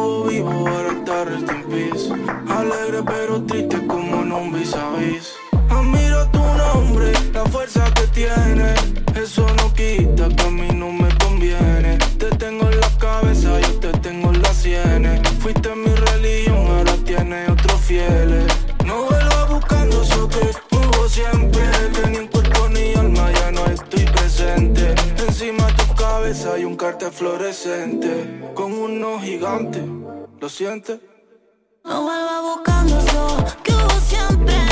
Estuvo 0.00 0.24
vivo, 0.24 0.50
ahora 0.50 0.92
está 0.92 1.24
rest 1.26 1.50
in 1.52 1.62
peace. 1.64 2.08
Alegre 2.48 3.02
pero 3.04 3.42
triste 3.42 3.86
como 3.86 4.22
en 4.22 4.32
un 4.32 4.50
vis 4.50 4.74
a 4.74 4.96
vis. 4.96 5.34
Admiro 5.68 6.26
tu 6.30 6.38
nombre, 6.38 7.12
la 7.34 7.44
fuerza 7.44 7.84
que 7.92 8.06
tiene. 8.06 8.72
Eso 9.14 9.46
no 9.58 9.74
quita 9.74 10.28
que 10.34 10.42
a 10.42 10.50
mí 10.50 10.68
no 10.74 10.90
me 10.90 11.10
conviene. 11.18 11.98
Te 12.18 12.30
tengo 12.36 12.70
en 12.70 12.80
la 12.80 12.88
cabeza, 12.98 13.60
yo 13.60 13.74
te 13.78 13.92
tengo 13.98 14.32
en 14.32 14.40
las 14.40 14.56
sienes. 14.56 15.20
Fuiste 15.40 15.68
mi 15.76 15.94
religión, 15.94 16.66
ahora 16.78 16.94
tienes 17.04 17.50
otros 17.50 17.80
fieles. 17.82 18.46
No 18.86 19.04
vuelvas 19.04 19.50
buscando 19.50 20.00
eso 20.00 20.28
que 20.30 20.76
hubo 20.76 21.08
siempre. 21.10 21.60
Tenía 22.02 22.20
un 22.20 22.28
cuerpo 22.28 22.68
ni 22.70 22.94
alma, 22.94 23.30
ya 23.32 23.50
no 23.50 23.66
estoy 23.66 24.04
presente. 24.06 24.94
Encima 25.18 25.66
de 25.66 25.74
tu 25.74 25.94
cabeza 25.94 26.54
hay 26.54 26.64
un 26.64 26.76
cartel 26.76 27.12
fluorescente. 27.12 28.09
¿Lo 30.40 30.48
sientes? 30.48 31.00
No 31.84 32.02
vuelvas 32.02 32.42
buscando 32.42 32.98
eso 32.98 33.44
que 33.64 33.72
hubo 33.72 34.00
siempre. 34.00 34.69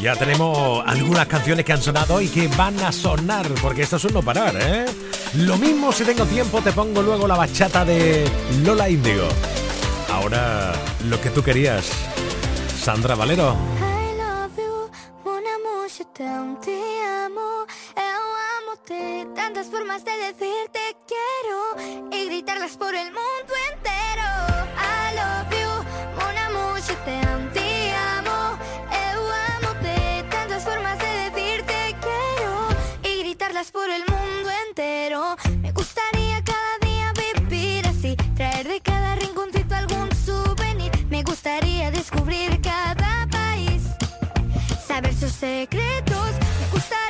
Ya 0.00 0.16
tenemos 0.16 0.82
algunas 0.86 1.26
canciones 1.26 1.64
que 1.64 1.72
han 1.72 1.82
sonado 1.82 2.20
y 2.20 2.28
que 2.28 2.48
van 2.48 2.78
a 2.80 2.90
sonar, 2.90 3.46
porque 3.60 3.82
esto 3.82 3.96
es 3.96 4.04
un 4.04 4.14
no 4.14 4.22
parar, 4.22 4.56
¿eh? 4.60 4.86
Lo 5.34 5.56
mismo 5.56 5.92
si 5.92 6.04
tengo 6.04 6.24
tiempo, 6.24 6.60
te 6.62 6.72
pongo 6.72 7.02
luego 7.02 7.28
la 7.28 7.36
bachata 7.36 7.84
de 7.84 8.28
Lola 8.64 8.88
Índigo. 8.88 9.28
Ahora, 10.10 10.72
lo 11.08 11.20
que 11.20 11.30
tú 11.30 11.42
querías, 11.42 11.90
Sandra 12.80 13.14
Valero. 13.14 13.56
Y 22.12 22.26
gritarlas 22.26 22.76
por 22.76 22.94
el 22.94 23.06
mundo 23.06 23.54
entero. 23.72 24.59
Por 33.70 33.88
el 33.90 34.02
mundo 34.06 34.50
entero. 34.68 35.36
Me 35.60 35.72
gustaría 35.72 36.42
cada 36.44 36.78
día 36.80 37.12
vivir 37.48 37.86
así, 37.86 38.16
traer 38.36 38.66
de 38.66 38.80
cada 38.80 39.16
rinconcito 39.16 39.74
algún 39.74 40.08
souvenir. 40.14 40.90
Me 41.08 41.22
gustaría 41.22 41.90
descubrir 41.90 42.60
cada 42.60 43.26
país, 43.30 43.82
saber 44.86 45.14
sus 45.14 45.32
secretos. 45.32 46.30
Me 46.60 46.66
gustaría 46.72 47.09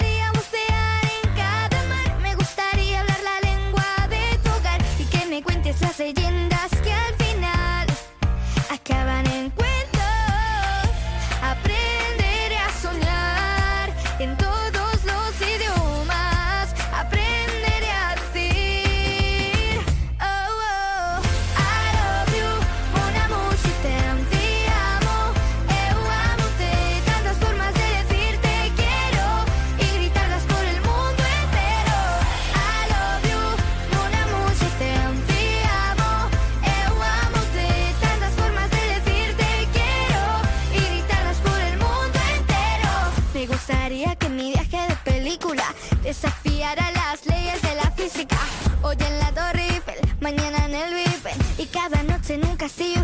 Hoy 48.83 48.97
en 49.07 49.19
la 49.19 49.31
Torre 49.33 49.83
mañana 50.21 50.65
en 50.67 50.75
el 50.75 50.95
Vipen 50.95 51.37
y 51.59 51.67
cada 51.67 52.03
noche 52.03 52.35
en 52.35 52.47
un 52.47 52.57
castillo 52.57 53.03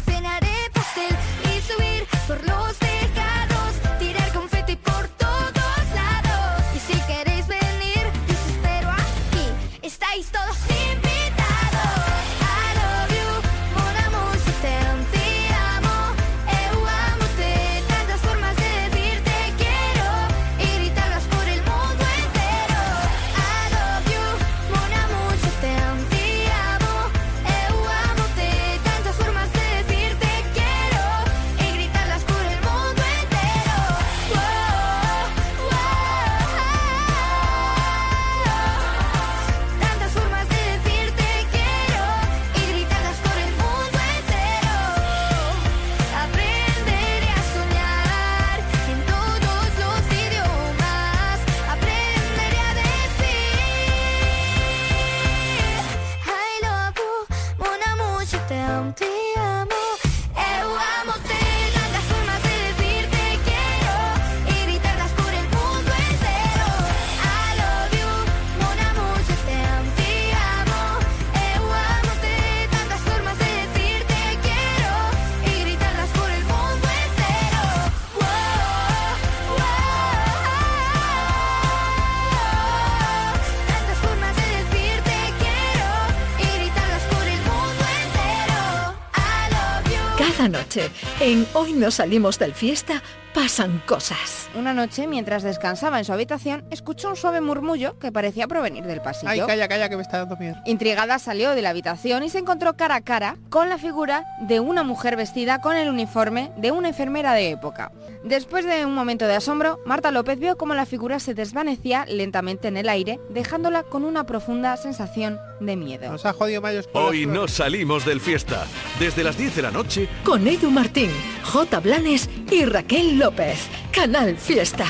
Hoy 91.58 91.72
no 91.72 91.90
salimos 91.90 92.38
del 92.38 92.52
fiesta, 92.52 93.02
pasan 93.32 93.82
cosas. 93.86 94.50
Una 94.54 94.74
noche, 94.74 95.06
mientras 95.06 95.42
descansaba 95.42 95.98
en 95.98 96.04
su 96.04 96.12
habitación, 96.12 96.66
escuchó 96.70 97.08
un 97.08 97.16
suave 97.16 97.40
murmullo 97.40 97.98
que 97.98 98.12
parecía 98.12 98.46
provenir 98.46 98.84
del 98.84 99.00
pasillo. 99.00 99.30
Ay, 99.30 99.40
calla, 99.40 99.66
calla, 99.66 99.88
que 99.88 99.96
me 99.96 100.02
está 100.02 100.18
dando 100.18 100.36
miedo. 100.36 100.56
Intrigada 100.66 101.18
salió 101.18 101.54
de 101.54 101.62
la 101.62 101.70
habitación 101.70 102.24
y 102.24 102.28
se 102.28 102.40
encontró 102.40 102.76
cara 102.76 102.96
a 102.96 103.00
cara 103.00 103.38
con 103.48 103.70
la 103.70 103.78
figura 103.78 104.26
de 104.42 104.60
una 104.60 104.82
mujer 104.82 105.16
vestida 105.16 105.62
con 105.62 105.76
el 105.76 105.88
uniforme 105.88 106.52
de 106.58 106.72
una 106.72 106.88
enfermera 106.88 107.32
de 107.32 107.52
época. 107.52 107.90
Después 108.22 108.66
de 108.66 108.84
un 108.84 108.94
momento 108.94 109.26
de 109.26 109.36
asombro, 109.36 109.80
Marta 109.86 110.10
López 110.10 110.38
vio 110.38 110.58
cómo 110.58 110.74
la 110.74 110.84
figura 110.84 111.20
se 111.20 111.32
desvanecía 111.32 112.04
lentamente 112.04 112.68
en 112.68 112.76
el 112.76 112.90
aire, 112.90 113.18
dejándola 113.30 113.82
con 113.82 114.04
una 114.04 114.26
profunda 114.26 114.76
sensación 114.76 115.38
de 115.60 115.76
miedo. 115.76 116.10
Nos 116.10 116.24
ha 116.24 116.32
jodido 116.32 116.60
Mayos 116.60 116.88
Hoy 116.92 117.26
no 117.26 117.48
salimos 117.48 118.04
del 118.04 118.20
fiesta. 118.20 118.66
Desde 118.98 119.24
las 119.24 119.36
10 119.36 119.56
de 119.56 119.62
la 119.62 119.70
noche, 119.70 120.08
Con 120.24 120.46
Edu 120.46 120.70
Martín, 120.70 121.10
J. 121.44 121.80
Blanes 121.80 122.28
y 122.50 122.64
Raquel 122.64 123.18
López. 123.18 123.68
Canal 123.92 124.36
Fiesta. 124.36 124.86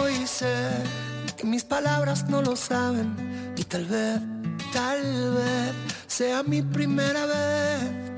Hoy 0.00 0.26
sé 0.26 0.54
que 1.36 1.44
mis 1.44 1.64
palabras 1.64 2.28
no 2.28 2.42
lo 2.42 2.56
saben 2.56 3.54
y 3.56 3.64
tal 3.64 3.84
vez, 3.86 4.20
tal 4.72 5.34
vez 5.34 5.72
sea 6.06 6.42
mi 6.42 6.62
primera 6.62 7.26
vez. 7.26 8.12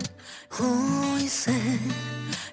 Hoy 0.61 1.29
sé 1.29 1.79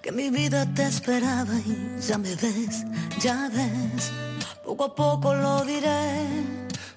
que 0.01 0.11
mi 0.11 0.29
vida 0.29 0.65
te 0.73 0.83
esperaba 0.83 1.53
y 1.65 2.01
ya 2.01 2.17
me 2.17 2.35
ves, 2.35 2.83
ya 3.19 3.49
ves, 3.53 4.11
poco 4.65 4.85
a 4.85 4.95
poco 4.95 5.35
lo 5.35 5.63
diré. 5.63 6.60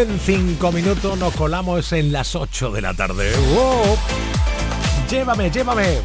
En 0.00 0.18
cinco 0.18 0.72
minutos 0.72 1.18
nos 1.18 1.34
colamos 1.34 1.92
en 1.92 2.10
las 2.10 2.34
8 2.34 2.70
de 2.70 2.80
la 2.80 2.94
tarde. 2.94 3.32
Llévame, 5.10 5.50
llévame. 5.50 5.98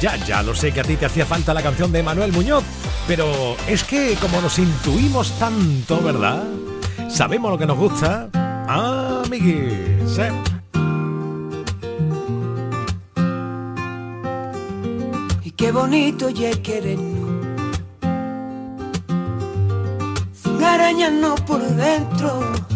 Ya, 0.00 0.16
ya 0.24 0.42
lo 0.42 0.54
sé 0.54 0.72
que 0.72 0.80
a 0.80 0.84
ti 0.84 0.96
te 0.96 1.06
hacía 1.06 1.26
falta 1.26 1.52
la 1.52 1.62
canción 1.62 1.90
de 1.90 2.02
Manuel 2.02 2.32
Muñoz, 2.32 2.62
pero 3.08 3.56
es 3.66 3.82
que 3.82 4.14
como 4.20 4.40
nos 4.40 4.58
intuimos 4.58 5.32
tanto, 5.38 6.00
¿verdad? 6.00 6.44
Sabemos 7.08 7.50
lo 7.50 7.58
que 7.58 7.66
nos 7.66 7.76
gusta. 7.76 8.28
Ah, 8.34 9.22
amiguis. 9.24 10.18
¿eh? 10.18 10.32
Y 15.42 15.50
qué 15.50 15.72
bonito 15.72 16.30
ya 16.30 16.52
querernos 16.62 17.30
Sin 20.32 20.62
arañas 20.62 21.12
no 21.12 21.34
por 21.34 21.60
dentro 21.60 22.69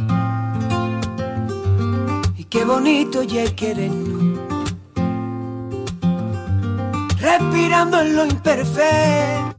qué 2.54 2.64
bonito 2.64 3.22
ya 3.24 3.44
querernos 3.56 4.38
Respirando 7.20 8.00
en 8.00 8.16
lo 8.16 8.26
imperfecto 8.26 9.58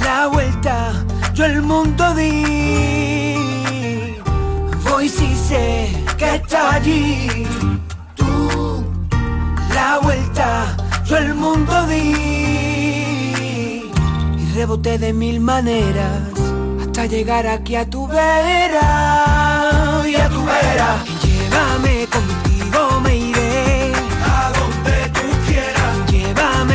La 0.00 0.28
vuelta 0.32 1.04
yo 1.34 1.44
el 1.46 1.62
mundo 1.62 2.14
di. 2.14 2.44
Voy 4.88 5.08
si 5.08 5.34
sé 5.34 5.92
que 6.16 6.36
está 6.36 6.74
allí 6.74 7.46
Tú 8.14 8.84
la 9.74 9.98
vuelta, 9.98 10.76
yo 11.04 11.16
el 11.16 11.34
mundo 11.34 11.86
di. 11.88 12.12
Y 14.38 14.52
reboté 14.54 14.96
de 14.98 15.12
mil 15.12 15.40
maneras 15.40 16.33
hasta 16.94 17.06
llegar 17.06 17.44
aquí 17.48 17.74
a 17.74 17.84
tu 17.84 18.06
vera 18.06 20.00
y 20.06 20.14
a 20.14 20.28
tu 20.28 20.44
vera. 20.44 21.02
Llévame 21.24 22.06
contigo, 22.06 23.00
me 23.00 23.16
iré 23.16 23.92
a 24.22 24.52
donde 24.56 25.08
tú 25.16 25.26
quieras. 25.44 26.12
Llévame 26.12 26.73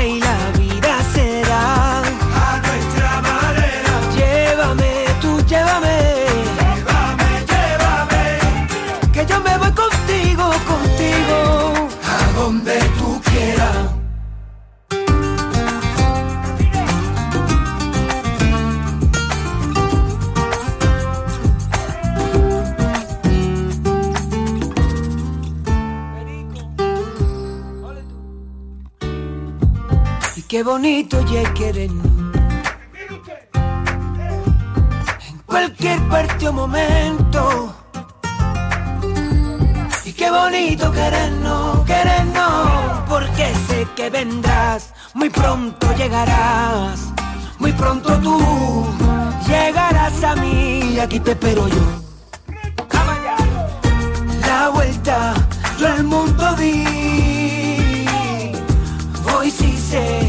Y 30.70 30.72
bonito 30.72 31.20
ya 31.26 31.52
querernos. 31.56 32.06
En 35.28 35.38
cualquier 35.48 36.00
parte 36.08 36.48
o 36.48 36.54
momento. 36.54 37.74
Y 40.06 40.14
qué 40.14 40.30
bonito 40.30 40.92
querernos, 40.92 41.84
querernos, 41.86 43.02
porque 43.10 43.52
sé 43.68 43.88
que 43.96 44.12
vendrás, 44.12 44.94
muy 45.16 45.32
pronto 45.32 45.92
llegarás, 45.96 47.00
muy 47.58 47.72
pronto 47.74 48.20
tú 48.20 48.86
llegarás 49.48 50.24
a 50.24 50.36
mí, 50.36 50.94
y 50.94 51.00
aquí 51.00 51.20
te 51.20 51.32
espero 51.32 51.68
yo. 51.68 51.84
La 54.46 54.70
vuelta, 54.70 55.34
yo 55.80 55.88
el 55.88 56.04
mundo 56.04 56.54
di, 56.58 58.06
voy 59.24 59.50
si 59.50 59.76
sé 59.76 60.29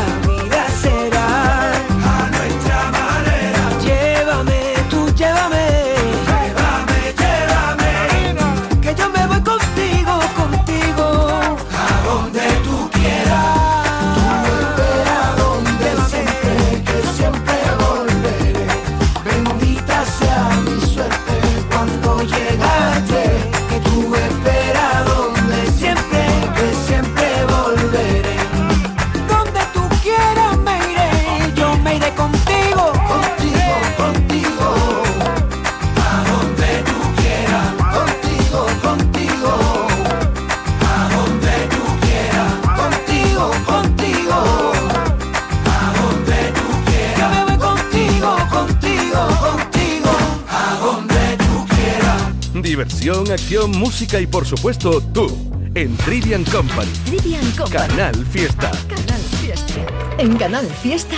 Diversión, 52.71 53.29
acción, 53.29 53.71
música 53.71 54.21
y 54.21 54.27
por 54.27 54.45
supuesto 54.45 55.01
tú. 55.13 55.27
En 55.75 55.97
Trivian 55.97 56.45
Company. 56.45 56.89
Trivian 57.03 57.51
Company. 57.51 57.85
Canal 57.85 58.25
Fiesta. 58.27 58.71
Canal 58.87 59.21
Fiesta. 59.41 60.15
En 60.17 60.37
Canal 60.37 60.65
Fiesta 60.81 61.17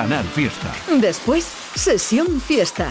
Canal 0.00 0.24
Fiesta. 0.24 0.72
Después, 0.98 1.44
sesión 1.74 2.40
fiesta. 2.40 2.90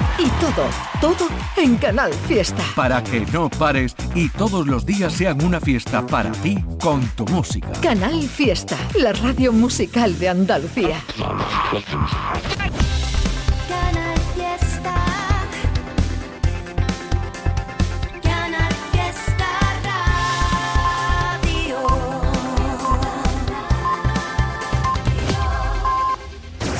Y 0.17 0.27
todo, 0.39 0.67
todo 0.99 1.27
en 1.57 1.77
Canal 1.77 2.13
Fiesta. 2.13 2.63
Para 2.75 3.03
que 3.03 3.21
no 3.31 3.49
pares 3.49 3.95
y 4.15 4.29
todos 4.29 4.67
los 4.67 4.85
días 4.85 5.13
sean 5.13 5.43
una 5.43 5.59
fiesta 5.59 6.05
para 6.05 6.31
ti 6.31 6.63
con 6.81 7.05
tu 7.09 7.25
música. 7.25 7.71
Canal 7.81 8.21
Fiesta, 8.23 8.77
la 8.99 9.13
radio 9.13 9.51
musical 9.51 10.17
de 10.19 10.29
Andalucía. 10.29 11.01